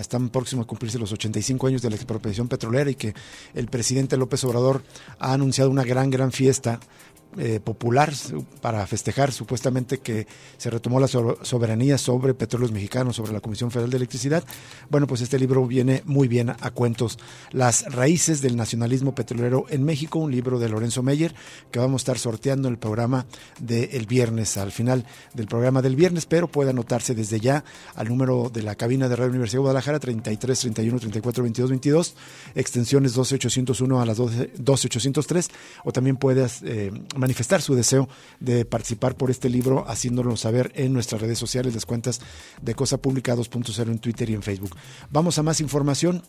[0.00, 3.14] están próximos a cumplirse los 85 años de la expropiación petrolera y que
[3.54, 4.82] el presidente López Obrador
[5.18, 6.80] ha anunciado una gran, gran fiesta
[7.38, 8.12] eh, popular
[8.60, 10.26] para festejar supuestamente que
[10.58, 14.44] se retomó la soberanía sobre petróleos mexicanos, sobre la Comisión Federal de Electricidad.
[14.90, 17.18] Bueno, pues este libro viene muy bien a, cuentos.
[17.50, 21.34] Las raíces del nacionalismo petrolero en México, un libro de Lorenzo Meyer
[21.70, 23.24] que vamos a estar sorteando en el programa
[23.58, 27.64] del viernes, al final del programa del viernes, pero puede anotarse desde ya
[27.94, 32.14] al número de la cabina de Radio Universidad de Guadalajara, 33 31 34 22 22,
[32.54, 35.48] extensiones 12801 a las 12803,
[35.84, 38.08] o también puedes eh, manifestar su deseo
[38.40, 42.20] de participar por este libro, haciéndolo saber en nuestras redes sociales, las cuentas
[42.60, 44.76] de Cosa Pública 2.0 en Twitter y en Facebook.
[45.10, 46.22] Vamos a más información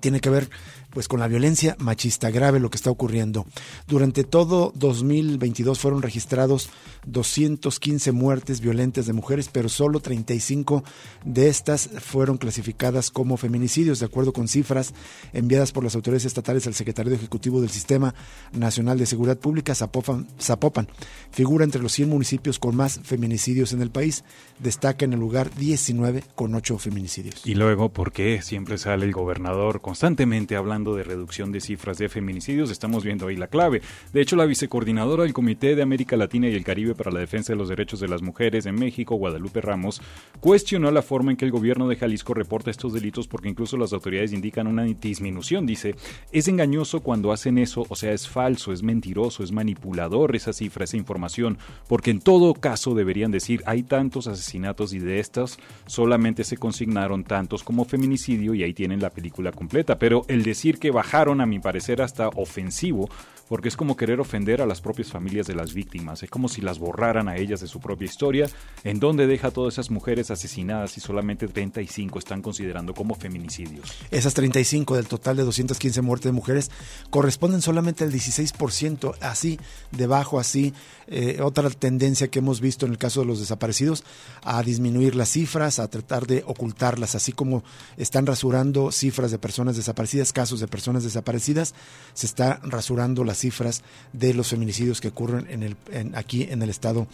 [0.00, 0.48] tiene que ver
[0.94, 3.46] pues con la violencia machista grave lo que está ocurriendo.
[3.88, 6.70] Durante todo 2022 fueron registrados
[7.06, 10.84] 215 muertes violentas de mujeres, pero solo 35
[11.24, 14.94] de estas fueron clasificadas como feminicidios, de acuerdo con cifras
[15.32, 18.14] enviadas por las autoridades estatales al secretario ejecutivo del Sistema
[18.52, 20.28] Nacional de Seguridad Pública, Zapopan.
[20.40, 20.88] Zapopan.
[21.32, 24.22] Figura entre los 100 municipios con más feminicidios en el país.
[24.60, 27.44] Destaca en el lugar 19 con 8 feminicidios.
[27.44, 32.08] Y luego, ¿por qué siempre sale el gobernador constantemente hablando de reducción de cifras de
[32.08, 33.82] feminicidios, estamos viendo ahí la clave.
[34.12, 37.52] De hecho, la vicecoordinadora del Comité de América Latina y el Caribe para la Defensa
[37.52, 40.00] de los Derechos de las Mujeres en México, Guadalupe Ramos,
[40.40, 43.92] cuestionó la forma en que el gobierno de Jalisco reporta estos delitos porque incluso las
[43.92, 45.66] autoridades indican una disminución.
[45.66, 45.94] Dice,
[46.32, 50.84] es engañoso cuando hacen eso, o sea, es falso, es mentiroso, es manipulador esa cifra,
[50.84, 51.58] esa información,
[51.88, 57.24] porque en todo caso deberían decir, hay tantos asesinatos y de estas solamente se consignaron
[57.24, 59.52] tantos como feminicidio y ahí tienen la película
[59.98, 63.08] pero el decir que bajaron, a mi parecer, hasta ofensivo,
[63.48, 66.60] porque es como querer ofender a las propias familias de las víctimas, es como si
[66.60, 68.48] las borraran a ellas de su propia historia,
[68.84, 73.92] en donde deja a todas esas mujeres asesinadas y solamente 35 están considerando como feminicidios.
[74.10, 76.70] Esas 35 del total de 215 muertes de mujeres
[77.10, 79.58] corresponden solamente al 16%, así
[79.90, 80.72] debajo, así
[81.06, 84.04] eh, otra tendencia que hemos visto en el caso de los desaparecidos,
[84.42, 87.62] a disminuir las cifras, a tratar de ocultarlas, así como
[87.96, 91.74] están rasurando cifras de personas desaparecidas, casos de personas desaparecidas,
[92.14, 93.82] se está rasurando las cifras
[94.12, 95.76] de los feminicidios que ocurren en el,
[96.14, 97.06] aquí en el estado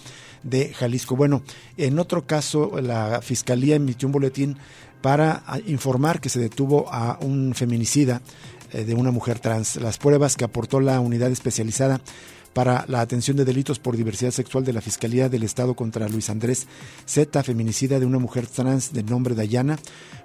[0.42, 1.16] de Jalisco.
[1.16, 1.42] Bueno,
[1.76, 4.56] en otro caso, la Fiscalía emitió un boletín
[5.02, 8.20] para informar que se detuvo a un feminicida
[8.72, 9.76] eh, de una mujer trans.
[9.76, 12.00] Las pruebas que aportó la unidad especializada
[12.52, 16.30] para la atención de delitos por diversidad sexual de la Fiscalía del Estado contra Luis
[16.30, 16.66] Andrés
[17.06, 19.78] Z, feminicida de una mujer trans de nombre Dayana,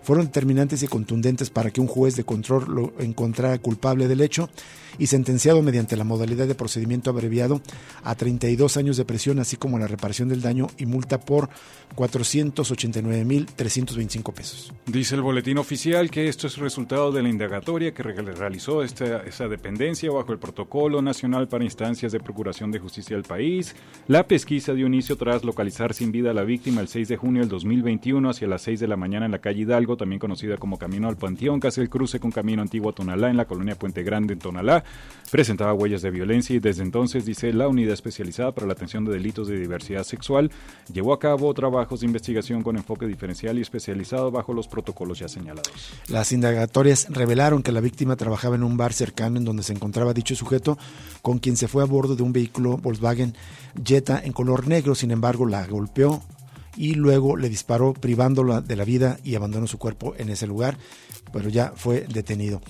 [0.03, 4.49] fueron determinantes y contundentes para que un juez de control lo encontrara culpable del hecho
[4.97, 7.61] y sentenciado mediante la modalidad de procedimiento abreviado
[8.03, 11.49] a 32 años de prisión, así como la reparación del daño y multa por
[11.95, 14.71] 489.325 pesos.
[14.85, 19.47] Dice el boletín oficial que esto es resultado de la indagatoria que realizó esta, esa
[19.47, 23.75] dependencia bajo el Protocolo Nacional para Instancias de Procuración de Justicia del país.
[24.07, 27.41] La pesquisa dio inicio tras localizar sin vida a la víctima el 6 de junio
[27.41, 30.77] del 2021 hacia las 6 de la mañana en la calle Hidalgo, también conocida como
[30.77, 34.03] Camino al Panteón, casi el cruce con Camino Antiguo a Tonalá en la colonia Puente
[34.03, 34.83] Grande en Tonalá
[35.31, 39.13] presentaba huellas de violencia y desde entonces, dice la unidad especializada para la atención de
[39.13, 40.51] delitos de diversidad sexual,
[40.93, 45.27] llevó a cabo trabajos de investigación con enfoque diferencial y especializado bajo los protocolos ya
[45.27, 45.71] señalados.
[46.07, 50.13] Las indagatorias revelaron que la víctima trabajaba en un bar cercano en donde se encontraba
[50.13, 50.77] dicho sujeto,
[51.21, 53.35] con quien se fue a bordo de un vehículo Volkswagen
[53.83, 56.23] Jetta en color negro, sin embargo la golpeó
[56.77, 60.77] y luego le disparó privándola de la vida y abandonó su cuerpo en ese lugar,
[61.31, 62.61] pero ya fue detenido.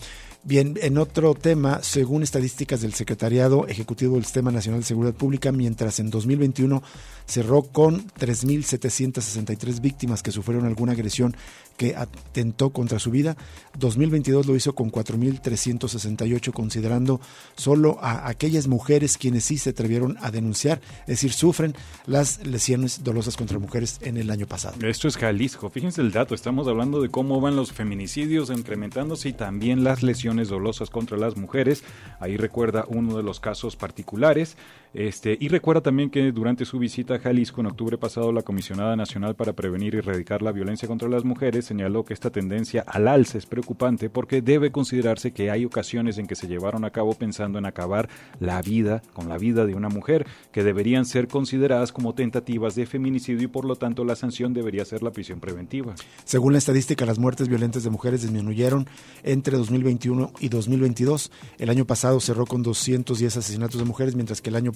[0.48, 5.52] Bien, en otro tema, según estadísticas del Secretariado Ejecutivo del Sistema Nacional de Seguridad Pública,
[5.52, 6.84] mientras en 2021
[7.26, 11.36] cerró con 3.763 víctimas que sufrieron alguna agresión
[11.78, 13.36] que atentó contra su vida.
[13.80, 17.20] 2022 lo hizo con 4.368, considerando
[17.58, 21.76] solo a aquellas mujeres quienes sí se atrevieron a denunciar, es decir, sufren
[22.06, 24.78] las lesiones dolosas contra mujeres en el año pasado.
[24.88, 25.72] Esto es Jalisco.
[25.72, 30.35] Fíjense el dato, estamos hablando de cómo van los feminicidios incrementándose y también las lesiones
[30.44, 31.84] dolosas contra las mujeres.
[32.20, 34.58] Ahí recuerda uno de los casos particulares.
[34.94, 38.96] Este, y recuerda también que durante su visita a Jalisco en octubre pasado, la Comisionada
[38.96, 43.08] Nacional para Prevenir y Erradicar la Violencia contra las Mujeres señaló que esta tendencia al
[43.08, 47.14] alza es preocupante porque debe considerarse que hay ocasiones en que se llevaron a cabo
[47.14, 48.08] pensando en acabar
[48.40, 52.86] la vida con la vida de una mujer, que deberían ser consideradas como tentativas de
[52.86, 55.96] feminicidio y por lo tanto la sanción debería ser la prisión preventiva.
[56.24, 58.88] Según la estadística, las muertes violentas de mujeres disminuyeron
[59.24, 61.32] entre 2021 y 2022.
[61.58, 64.72] El año pasado cerró con 210 asesinatos de mujeres, mientras que el año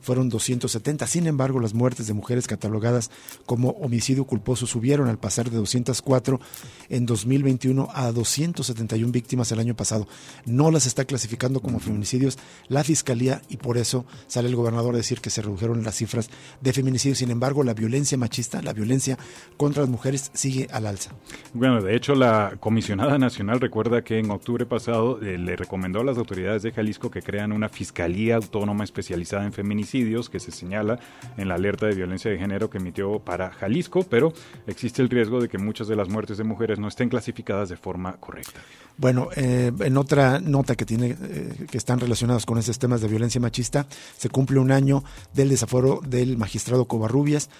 [0.00, 1.06] fueron 270.
[1.06, 3.10] Sin embargo, las muertes de mujeres catalogadas
[3.46, 6.40] como homicidio culposo subieron al pasar de 204
[6.88, 10.06] en 2021 a 271 víctimas el año pasado.
[10.44, 14.98] No las está clasificando como feminicidios la Fiscalía y por eso sale el gobernador a
[14.98, 16.30] decir que se redujeron las cifras
[16.60, 17.18] de feminicidios.
[17.18, 19.18] Sin embargo, la violencia machista, la violencia
[19.56, 21.12] contra las mujeres sigue al alza.
[21.54, 26.04] Bueno, de hecho, la comisionada nacional recuerda que en octubre pasado eh, le recomendó a
[26.04, 30.98] las autoridades de Jalisco que crean una Fiscalía Autónoma Especializada en feminicidios que se señala
[31.36, 34.32] en la alerta de violencia de género que emitió para Jalisco, pero
[34.66, 37.76] existe el riesgo de que muchas de las muertes de mujeres no estén clasificadas de
[37.76, 38.60] forma correcta.
[38.96, 43.08] Bueno, eh, en otra nota que tiene eh, que están relacionados con esos temas de
[43.08, 45.04] violencia machista, se cumple un año
[45.34, 47.50] del desafuero del magistrado Covarrubias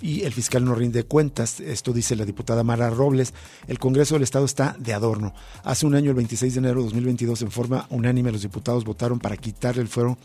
[0.00, 1.60] y el fiscal no rinde cuentas.
[1.60, 3.34] Esto dice la diputada Mara Robles.
[3.68, 5.34] El Congreso del Estado está de adorno.
[5.64, 9.18] Hace un año, el 26 de enero de 2022, en forma unánime, los diputados votaron
[9.18, 10.18] para quitarle el fuero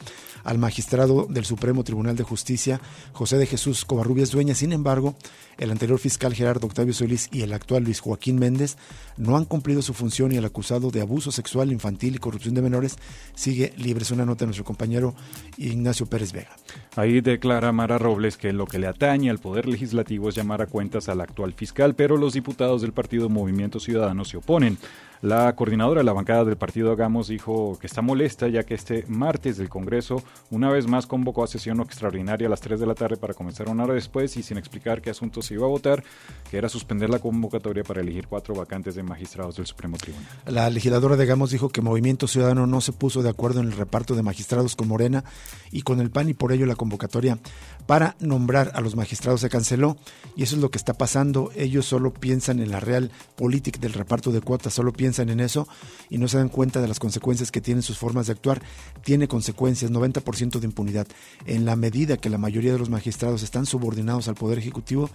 [0.44, 2.80] al magistrado del Supremo Tribunal de Justicia,
[3.12, 4.56] José de Jesús Covarrubias Dueña.
[4.56, 5.16] Sin embargo,
[5.58, 8.78] el anterior fiscal Gerardo Octavio Solís y el actual Luis Joaquín Méndez
[9.18, 12.62] no han cumplido su función y el acusado de abuso sexual infantil y corrupción de
[12.62, 12.98] menores
[13.36, 14.04] sigue libre.
[14.04, 15.16] Es una nota de nuestro compañero
[15.58, 16.56] Ignacio Pérez Vega.
[16.96, 20.68] Ahí declara Mara Robles que lo que le atañe al Poder Legislativo es llamar a
[20.68, 24.78] cuentas al actual fiscal, pero los diputados del Partido Movimiento Ciudadano se oponen.
[25.22, 29.04] La coordinadora de la bancada del partido Hagamos dijo que está molesta ya que este
[29.08, 32.94] martes del Congreso una vez más convocó a sesión extraordinaria a las 3 de la
[32.94, 36.04] tarde para comenzar una hora después y sin explicar qué asunto se iba a votar,
[36.52, 40.28] que era suspender la convocatoria para elegir cuatro vacantes de magistrados del Supremo Tribunal.
[40.46, 43.74] La legisladora de Hagamos dijo que Movimiento Ciudadano no se puso de acuerdo en el
[43.76, 45.24] reparto de magistrados con Morena
[45.72, 47.40] y con el PAN y por ello la convocatoria
[47.88, 49.98] para nombrar a los magistrados se canceló
[50.36, 51.52] y eso es lo que está pasando.
[51.56, 55.40] Ellos solo piensan en la real política del reparto de cuotas, solo piensan piensan en
[55.40, 55.70] eso
[56.10, 58.62] y no se dan cuenta de las consecuencias que tienen sus formas de actuar.
[59.06, 61.08] Tiene consecuencias, 90% de impunidad.
[61.46, 65.10] En la medida que la mayoría de los magistrados están subordinados al Poder Ejecutivo,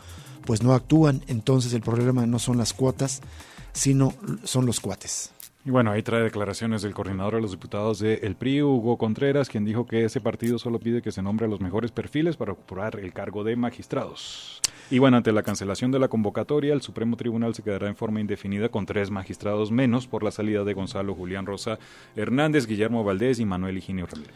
[0.47, 1.23] pues no actúan.
[1.27, 3.21] Entonces el problema no son las cuotas,
[3.75, 4.15] sino
[4.45, 5.31] son los cuates.
[5.67, 9.51] Y bueno, ahí trae declaraciones del coordinador de los diputados de El PRI, Hugo Contreras,
[9.51, 12.53] quien dijo que ese partido solo pide que se nombre a los mejores perfiles para
[12.53, 14.63] ocupar el cargo de magistrados.
[14.91, 18.21] Y bueno, ante la cancelación de la convocatoria, el Supremo Tribunal se quedará en forma
[18.21, 21.79] indefinida con tres magistrados menos por la salida de Gonzalo Julián Rosa
[22.17, 24.35] Hernández, Guillermo Valdés y Manuel Higinio Ramírez.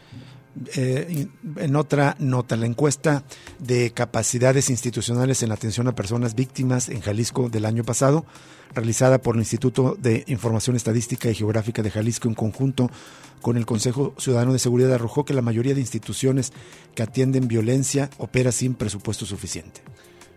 [0.75, 1.27] Eh,
[1.57, 3.23] en otra nota, la encuesta
[3.59, 8.25] de capacidades institucionales en atención a personas víctimas en Jalisco del año pasado
[8.73, 12.89] realizada por el Instituto de Información Estadística y Geográfica de Jalisco en conjunto
[13.41, 16.53] con el Consejo Ciudadano de Seguridad arrojó que la mayoría de instituciones
[16.95, 19.81] que atienden violencia opera sin presupuesto suficiente.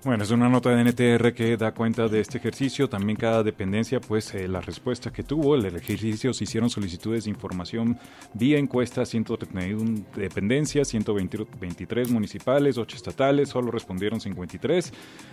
[0.02, 2.88] Bueno, es una nota de NTR que da cuenta de este ejercicio.
[2.88, 7.30] También cada dependencia, pues eh, la respuesta que tuvo, el ejercicio se hicieron solicitudes de
[7.30, 7.98] información
[8.32, 14.90] vía encuesta, 131 dependencias, 123 municipales, 8 estatales, solo respondieron 53.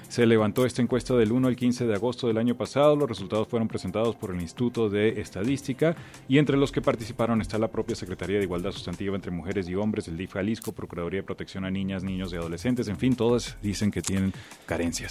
[0.10, 2.98] Se levantó esta encuesta del 1 al 15 de agosto del año pasado.
[2.98, 5.96] Los resultados fueron presentados por el Instituto de Estadística
[6.28, 9.76] y entre los que participaron está la propia Secretaría de Igualdad Sustantiva entre Mujeres y
[9.76, 12.90] Hombres, el DIF Jalisco, Procuraduría de Protección a Niñas, Niños y Adolescentes.
[12.90, 14.34] En fin, todas dicen que tienen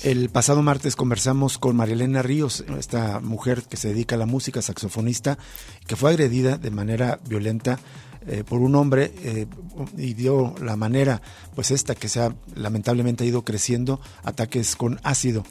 [0.03, 4.61] El pasado martes conversamos con Marielena Ríos, esta mujer que se dedica a la música,
[4.61, 5.39] saxofonista,
[5.87, 7.79] que fue agredida de manera violenta
[8.27, 9.47] eh, por un hombre eh,
[9.97, 11.23] y dio la manera,
[11.55, 15.45] pues esta que se ha lamentablemente ido creciendo, ataques con ácido.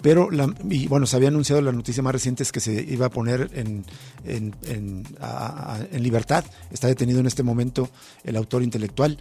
[0.00, 3.10] Pero, la, y bueno, se había anunciado la noticia más reciente que se iba a
[3.10, 3.84] poner en,
[4.24, 6.44] en, en libertad.
[6.70, 7.88] Está detenido en este momento
[8.22, 9.18] el autor intelectual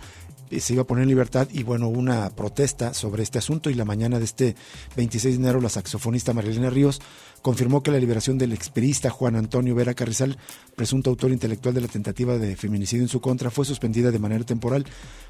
[0.49, 3.85] se iba a poner en libertad y bueno, una protesta sobre este asunto y la
[3.85, 4.55] mañana de este
[4.95, 6.99] 26 de enero la saxofonista Marilena Ríos
[7.41, 10.37] confirmó que la liberación del experista Juan Antonio Vera Carrizal,
[10.75, 14.43] presunto autor intelectual de la tentativa de feminicidio en su contra, fue suspendida de manera
[14.43, 14.85] temporal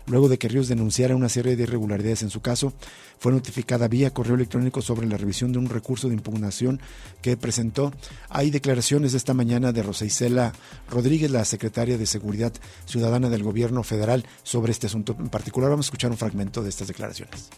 [0.08, 2.74] luego de que Ríos denunciara una serie de irregularidades en su caso.
[3.20, 6.80] Fue notificada vía correo electrónico sobre la revisión de un recurso de impugnación
[7.22, 7.94] que presentó.
[8.30, 10.54] Hay declaraciones de esta mañana de Rosa Isela
[10.90, 12.54] Rodríguez, la secretaria de Seguridad
[12.86, 15.70] Ciudadana del Gobierno Federal, sobre este asunto en particular.
[15.70, 17.50] Vamos a escuchar un fragmento de estas declaraciones.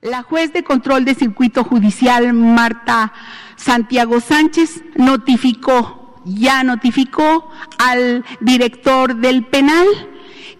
[0.00, 3.12] La juez de control de circuito judicial, Marta
[3.56, 7.48] Santiago Sánchez, notificó, ya notificó
[7.78, 9.86] al director del penal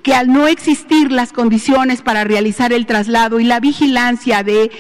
[0.03, 4.71] que al no existir las condiciones para realizar el traslado y la vigilancia de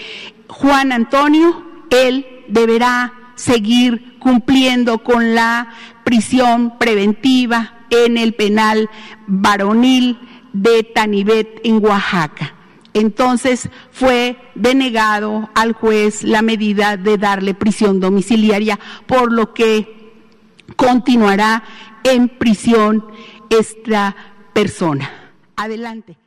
[0.48, 5.70] Juan Antonio, él deberá seguir cumpliendo con la
[6.04, 8.88] prisión preventiva en el penal
[9.26, 10.18] varonil
[10.52, 12.54] de Tanibet en Oaxaca.
[12.94, 20.12] Entonces fue denegado al juez la medida de darle prisión domiciliaria, por lo que
[20.76, 21.64] continuará
[22.04, 23.04] en prisión
[23.48, 24.14] esta
[24.52, 25.10] persona.
[25.56, 26.18] Adelante.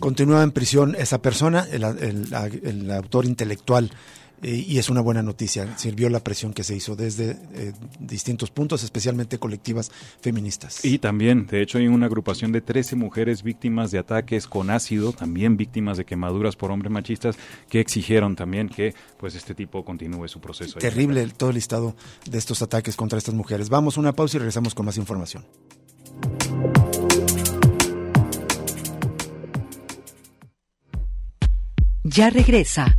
[0.00, 3.90] Continúa en prisión esa persona, el, el autor intelectual
[4.42, 5.76] eh, y es una buena noticia.
[5.76, 10.84] Sirvió la presión que se hizo desde eh, distintos puntos, especialmente colectivas feministas.
[10.84, 15.12] Y también, de hecho, hay una agrupación de 13 mujeres víctimas de ataques con ácido,
[15.12, 17.36] también víctimas de quemaduras por hombres machistas,
[17.68, 20.78] que exigieron también que pues este tipo continúe su proceso.
[20.78, 21.94] Terrible todo el listado
[22.28, 23.68] de estos ataques contra estas mujeres.
[23.68, 25.44] Vamos a una pausa y regresamos con más información.
[32.02, 32.98] Ya regresa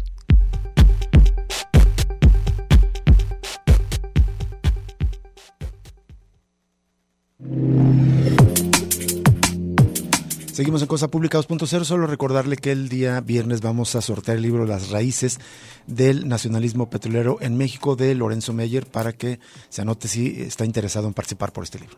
[10.61, 11.85] Seguimos en Cosa Pública 2.0.
[11.85, 15.39] Solo recordarle que el día viernes vamos a sortear el libro Las Raíces
[15.87, 19.39] del Nacionalismo Petrolero en México de Lorenzo Meyer para que
[19.69, 21.97] se anote si está interesado en participar por este libro.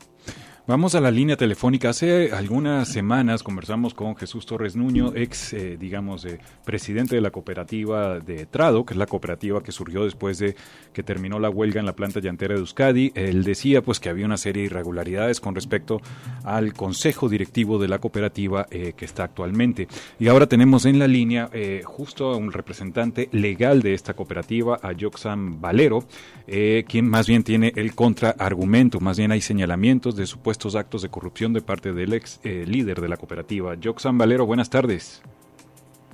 [0.66, 1.90] Vamos a la línea telefónica.
[1.90, 7.32] Hace algunas semanas conversamos con Jesús Torres Nuño, ex, eh, digamos, eh, presidente de la
[7.32, 10.56] cooperativa de Trado, que es la cooperativa que surgió después de
[10.94, 13.12] que terminó la huelga en la planta llantera de Euskadi.
[13.14, 16.00] Él decía pues que había una serie de irregularidades con respecto
[16.46, 19.90] al consejo directivo de la cooperativa eh, que está actualmente.
[20.18, 21.50] Y ahora tenemos en la línea
[21.84, 26.06] justo a un representante legal de esta cooperativa, a Yoxan Valero,
[26.46, 31.10] quien más bien tiene el contraargumento, más bien hay señalamientos de supuesto estos actos de
[31.10, 33.76] corrupción de parte del ex eh, líder de la cooperativa.
[33.84, 35.22] Joxan Valero, buenas tardes.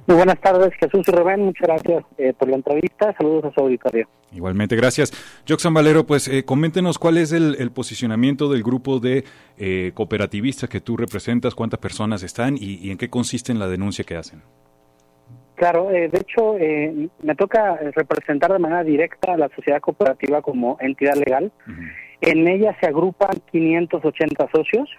[0.09, 1.45] Muy buenas tardes, Jesús y Rubén.
[1.45, 3.13] Muchas gracias eh, por la entrevista.
[3.15, 4.07] Saludos a su auditorio.
[4.33, 5.11] Igualmente, gracias.
[5.47, 9.23] Joxan Valero, pues eh, coméntenos cuál es el, posicionamiento del grupo de
[9.59, 14.03] eh, cooperativistas que tú representas, cuántas personas están y, en qué consiste en la denuncia
[14.03, 14.41] que hacen.
[15.53, 16.55] Claro, de hecho,
[17.21, 21.51] me toca representar de manera directa a la sociedad cooperativa como entidad legal.
[22.21, 24.89] En ella se agrupan 580 socios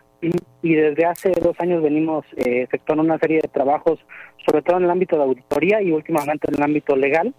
[0.63, 3.99] y, desde hace dos años venimos eh, efectuando una serie de trabajos,
[4.47, 7.35] sobre todo en el ámbito de auditoría y últimamente en el ámbito legal,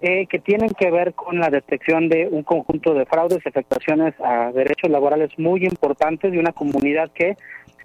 [0.00, 4.14] eh, que tienen que ver con la detección de un conjunto de fraudes y afectaciones
[4.20, 7.36] a derechos laborales muy importantes de una comunidad que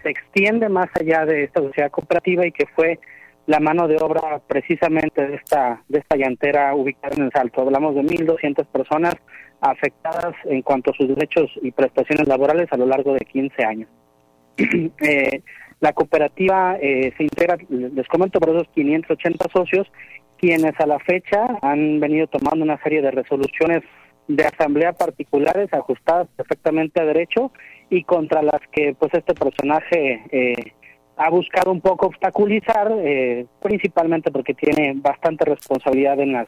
[0.01, 2.99] se extiende más allá de esta sociedad cooperativa y que fue
[3.45, 7.61] la mano de obra precisamente de esta de esta llantera ubicada en el Salto.
[7.61, 9.15] Hablamos de 1.200 personas
[9.59, 13.89] afectadas en cuanto a sus derechos y prestaciones laborales a lo largo de 15 años.
[14.57, 15.41] eh,
[15.79, 19.87] la cooperativa eh, se integra, les comento, por esos 580 socios,
[20.37, 23.83] quienes a la fecha han venido tomando una serie de resoluciones
[24.27, 27.51] de asamblea particulares ajustadas perfectamente a derecho
[27.89, 30.73] y contra las que pues este personaje eh,
[31.18, 36.47] ha buscado un poco obstaculizar, eh, principalmente porque tiene bastante responsabilidad en las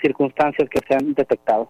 [0.00, 1.68] circunstancias que se han detectado.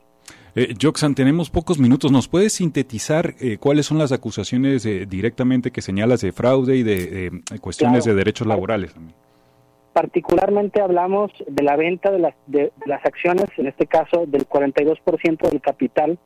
[0.55, 2.11] Eh, Joxan, tenemos pocos minutos.
[2.11, 6.83] ¿Nos puedes sintetizar eh, cuáles son las acusaciones eh, directamente que señalas de fraude y
[6.83, 8.95] de cuestiones de derechos laborales?
[9.93, 15.51] Particularmente hablamos de la venta de las, de, las acciones, en este caso del 42%
[15.51, 16.19] del capital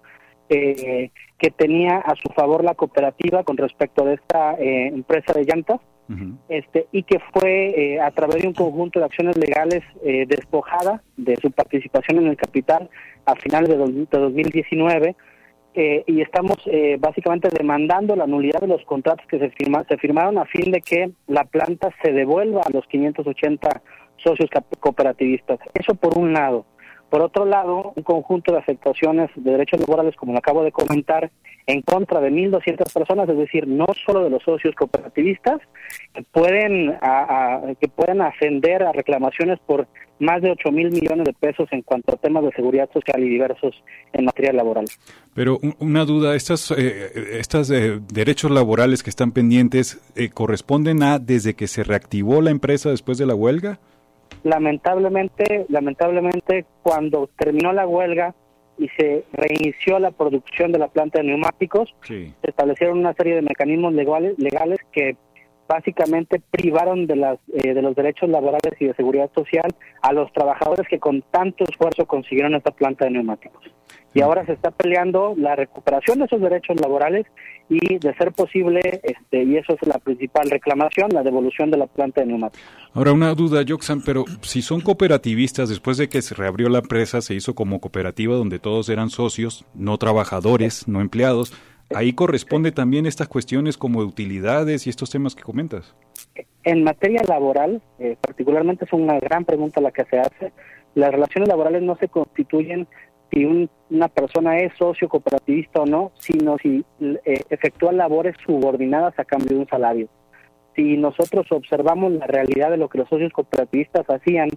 [0.48, 5.80] que tenía a su favor la cooperativa con respecto de esta empresa de llantas
[6.48, 11.02] este, y que fue eh, a través de un conjunto de acciones legales eh, despojada
[11.16, 12.90] de su participación en el capital
[13.26, 15.14] a finales de, 2019
[15.74, 16.56] eh, y estamos
[16.98, 20.80] básicamente demandando la nulidad de los contratos que se, firma, se firmaron a fin de
[20.80, 23.82] que la planta se devuelva a los 580
[24.16, 24.50] socios
[24.80, 25.60] cooperativistas.
[25.74, 26.66] Eso por un lado.
[27.10, 31.30] Por otro lado, un conjunto de afectaciones de derechos laborales, como lo acabo de comentar,
[31.66, 35.60] en contra de 1.200 personas, es decir, no solo de los socios cooperativistas,
[36.14, 36.96] que pueden,
[37.80, 39.86] que pueden ascender a reclamaciones por
[40.20, 43.28] más de 8 mil millones de pesos en cuanto a temas de seguridad social y
[43.28, 43.74] diversos
[44.12, 44.84] en materia laboral.
[45.34, 51.18] Pero una duda, ¿estos eh, estas, eh, derechos laborales que están pendientes eh, corresponden a
[51.18, 53.80] desde que se reactivó la empresa después de la huelga?
[54.42, 58.34] Lamentablemente, lamentablemente cuando terminó la huelga
[58.78, 63.42] y se reinició la producción de la planta de neumáticos, se establecieron una serie de
[63.42, 65.16] mecanismos legales, legales que
[65.68, 69.70] básicamente privaron de, las, eh, de los derechos laborales y de seguridad social
[70.02, 73.62] a los trabajadores que con tanto esfuerzo consiguieron esta planta de neumáticos.
[74.12, 77.26] Y ahora se está peleando la recuperación de esos derechos laborales
[77.68, 81.86] y, de ser posible, este, y eso es la principal reclamación, la devolución de la
[81.86, 82.66] planta de neumáticos.
[82.92, 87.20] Ahora, una duda, Joxan, pero si son cooperativistas, después de que se reabrió la empresa,
[87.20, 91.54] se hizo como cooperativa donde todos eran socios, no trabajadores, no empleados,
[91.94, 95.94] ahí corresponde también estas cuestiones como de utilidades y estos temas que comentas.
[96.64, 100.52] En materia laboral, eh, particularmente es una gran pregunta la que se hace.
[100.94, 102.88] Las relaciones laborales no se constituyen
[103.30, 109.24] si una persona es socio cooperativista o no, sino si eh, efectúa labores subordinadas a
[109.24, 110.08] cambio de un salario.
[110.74, 114.48] Si nosotros observamos la realidad de lo que los socios cooperativistas hacían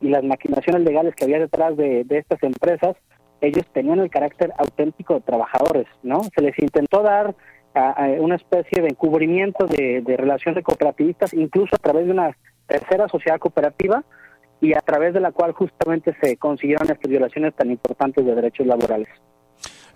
[0.00, 2.96] y las maquinaciones legales que había detrás de, estas empresas,
[3.40, 6.22] ellos tenían el carácter auténtico de trabajadores, ¿no?
[6.34, 7.34] Se les intentó dar
[8.20, 13.08] una especie de encubrimiento de, de relación de cooperativistas, incluso a través de una tercera
[13.08, 14.04] sociedad cooperativa,
[14.60, 18.66] y a través de la cual justamente se consiguieron estas violaciones tan importantes de derechos
[18.66, 19.08] laborales.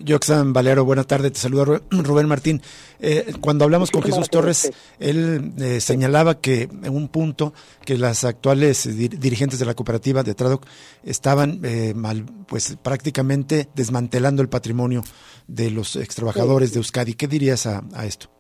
[0.06, 2.62] Joxan Valero, buena tarde, te saluda Rubén Martín.
[3.00, 7.52] Eh, cuando hablamos con Jesús Torres, él eh, señalaba que en un punto
[7.84, 10.66] que las actuales dirigentes de la cooperativa de Tradoc
[11.02, 15.02] estaban eh, mal, pues prácticamente desmantelando el patrimonio
[15.46, 17.14] de los extrabajadores de Euskadi.
[17.14, 18.38] ¿Qué dirías a esto?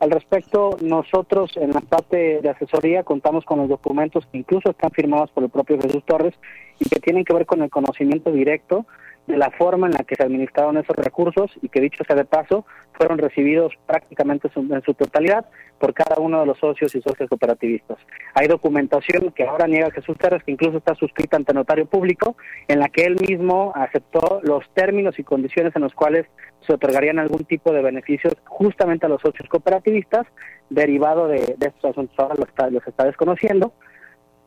[0.00, 4.90] Al respecto, nosotros en la parte de asesoría contamos con los documentos que incluso están
[4.92, 6.34] firmados por el propio Jesús Torres
[6.78, 8.86] y que tienen que ver con el conocimiento directo
[9.28, 12.24] de la forma en la que se administraron esos recursos y que dicho sea de
[12.24, 12.64] paso,
[12.94, 15.44] fueron recibidos prácticamente en su totalidad
[15.78, 17.98] por cada uno de los socios y socios cooperativistas.
[18.34, 22.36] Hay documentación que ahora niega Jesús Terres, que incluso está suscrita ante notario público,
[22.68, 26.26] en la que él mismo aceptó los términos y condiciones en los cuales
[26.66, 30.26] se otorgarían algún tipo de beneficios justamente a los socios cooperativistas,
[30.70, 32.18] derivado de, estos asuntos.
[32.18, 33.74] Ahora los está, los está desconociendo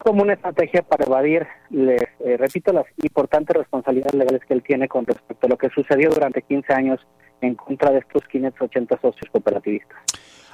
[0.04, 4.88] como una estrategia para evadir, les eh, repito, las importantes responsabilidades legales que él tiene
[4.88, 7.00] con respecto a lo que sucedió durante 15 años
[7.42, 9.98] en contra de estos 580 socios cooperativistas.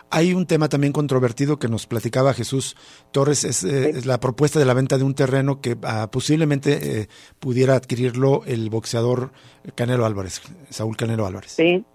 [0.09, 2.75] Hay un tema también controvertido que nos platicaba Jesús
[3.11, 7.07] Torres, es, eh, la propuesta de la venta de un terreno que ah, posiblemente eh,
[7.39, 9.31] pudiera adquirirlo el boxeador
[9.75, 11.51] Canelo Álvarez, Saúl Canelo Álvarez.
[11.51, 11.85] Sí,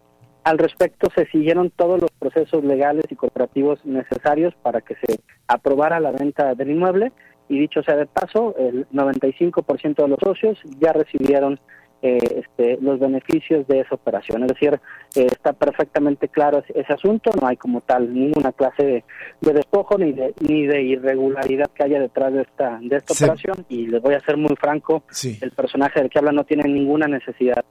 [0.45, 6.01] al respecto se siguieron todos los procesos legales y cooperativos necesarios para que se aprobara
[6.01, 7.13] la venta del inmueble
[7.53, 11.61] y dicho sea de paso, el 95% de los socios ya recibieron
[12.01, 14.43] eh, este, los beneficios de esa operación.
[14.45, 14.81] Es decir,
[15.15, 19.05] eh, está perfectamente claro ese, asunto, no hay como tal ninguna clase
[19.43, 23.67] de, despojo ni de, ni de irregularidad que haya detrás de esta, de esta operación
[23.69, 27.07] y les voy a ser muy franco, el personaje del que habla no tiene ninguna
[27.07, 27.63] necesidad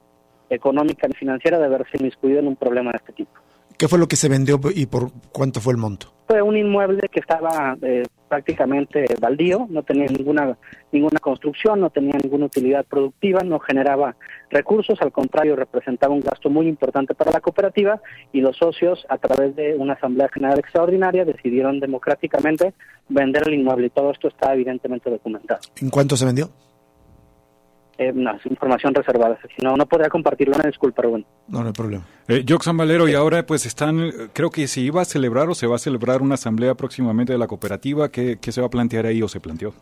[0.48, 3.41] económica ni financiera de haberse inmiscuido en un problema de este tipo.
[3.82, 6.14] ¿Qué fue lo que se vendió y por cuánto fue el monto?
[6.28, 10.56] Fue un inmueble que estaba eh, prácticamente baldío, no tenía ninguna
[10.92, 14.14] ninguna construcción, no tenía ninguna utilidad productiva, no generaba
[14.50, 18.00] recursos, al contrario representaba un gasto muy importante para la cooperativa
[18.32, 22.74] y los socios a través de una asamblea general extraordinaria decidieron democráticamente
[23.08, 25.60] vender el inmueble y todo esto está evidentemente documentado.
[25.80, 26.50] ¿En cuánto se vendió?
[27.98, 29.38] Eh, no, es información reservada.
[29.56, 31.26] Si no, no podría compartirlo, una disculpa, Rubén.
[31.48, 32.04] No, no hay problema.
[32.28, 35.66] Eh, Joxan Valero, y ahora pues están, creo que se iba a celebrar o se
[35.66, 39.06] va a celebrar una asamblea próximamente de la cooperativa, ¿qué, qué se va a plantear
[39.06, 39.74] ahí o se planteó?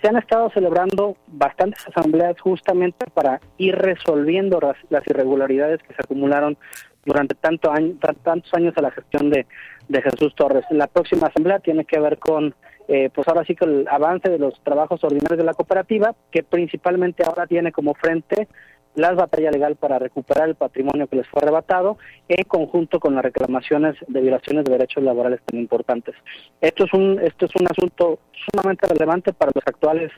[0.00, 6.02] Se han estado celebrando bastantes asambleas justamente para ir resolviendo las, las irregularidades que se
[6.02, 6.58] acumularon
[7.06, 9.46] durante tanto año, tantos años a la gestión de,
[9.88, 10.64] de Jesús Torres.
[10.70, 12.54] La próxima asamblea tiene que ver con
[12.88, 16.42] eh, pues ahora sí que el avance de los trabajos ordinarios de la cooperativa, que
[16.42, 18.48] principalmente ahora tiene como frente
[18.94, 23.24] la batalla legal para recuperar el patrimonio que les fue arrebatado en conjunto con las
[23.24, 26.14] reclamaciones de violaciones de derechos laborales tan importantes.
[26.60, 28.20] Esto es un esto es un asunto
[28.52, 30.12] sumamente relevante para los actuales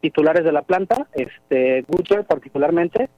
[0.00, 1.84] titulares de la planta, este
[2.28, 3.08] particularmente,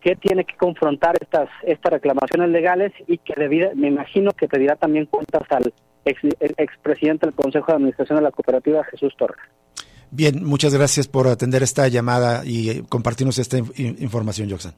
[0.00, 3.34] que tiene que confrontar estas estas reclamaciones legales y que
[3.74, 5.72] me imagino que pedirá también cuentas al
[6.06, 6.20] ex,
[6.56, 9.38] expresidente del Consejo de Administración de la Cooperativa, Jesús Torres.
[10.10, 14.74] Bien, muchas gracias por atender esta llamada y eh, compartirnos esta información, Joxan.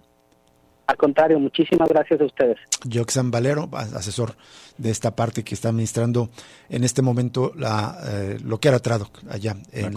[0.88, 2.56] Al contrario, muchísimas gracias a ustedes.
[2.90, 4.36] Joxan Valero, asesor
[4.78, 6.30] de esta parte que está administrando
[6.70, 9.94] en este momento la, eh, lo que era Tradoc allá en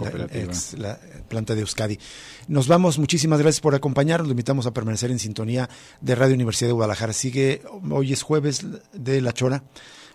[0.76, 0.98] la,
[1.30, 1.98] planta de Euskadi.
[2.46, 5.70] Nos vamos, muchísimas gracias por acompañarnos, lo invitamos a permanecer en sintonía
[6.02, 7.14] de Radio Universidad de Guadalajara.
[7.14, 9.62] Sigue, hoy es jueves de La Chora.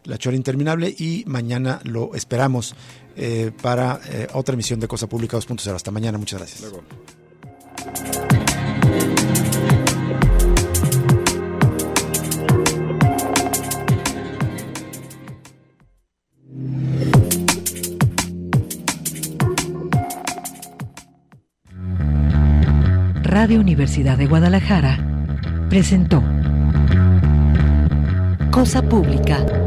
[0.07, 2.75] La Chora Interminable y mañana lo esperamos
[3.17, 5.75] eh, para eh, otra emisión de Cosa Pública 2.0.
[5.75, 6.71] Hasta mañana, muchas gracias.
[23.23, 26.23] Radio Universidad de Guadalajara presentó
[28.51, 29.66] Cosa Pública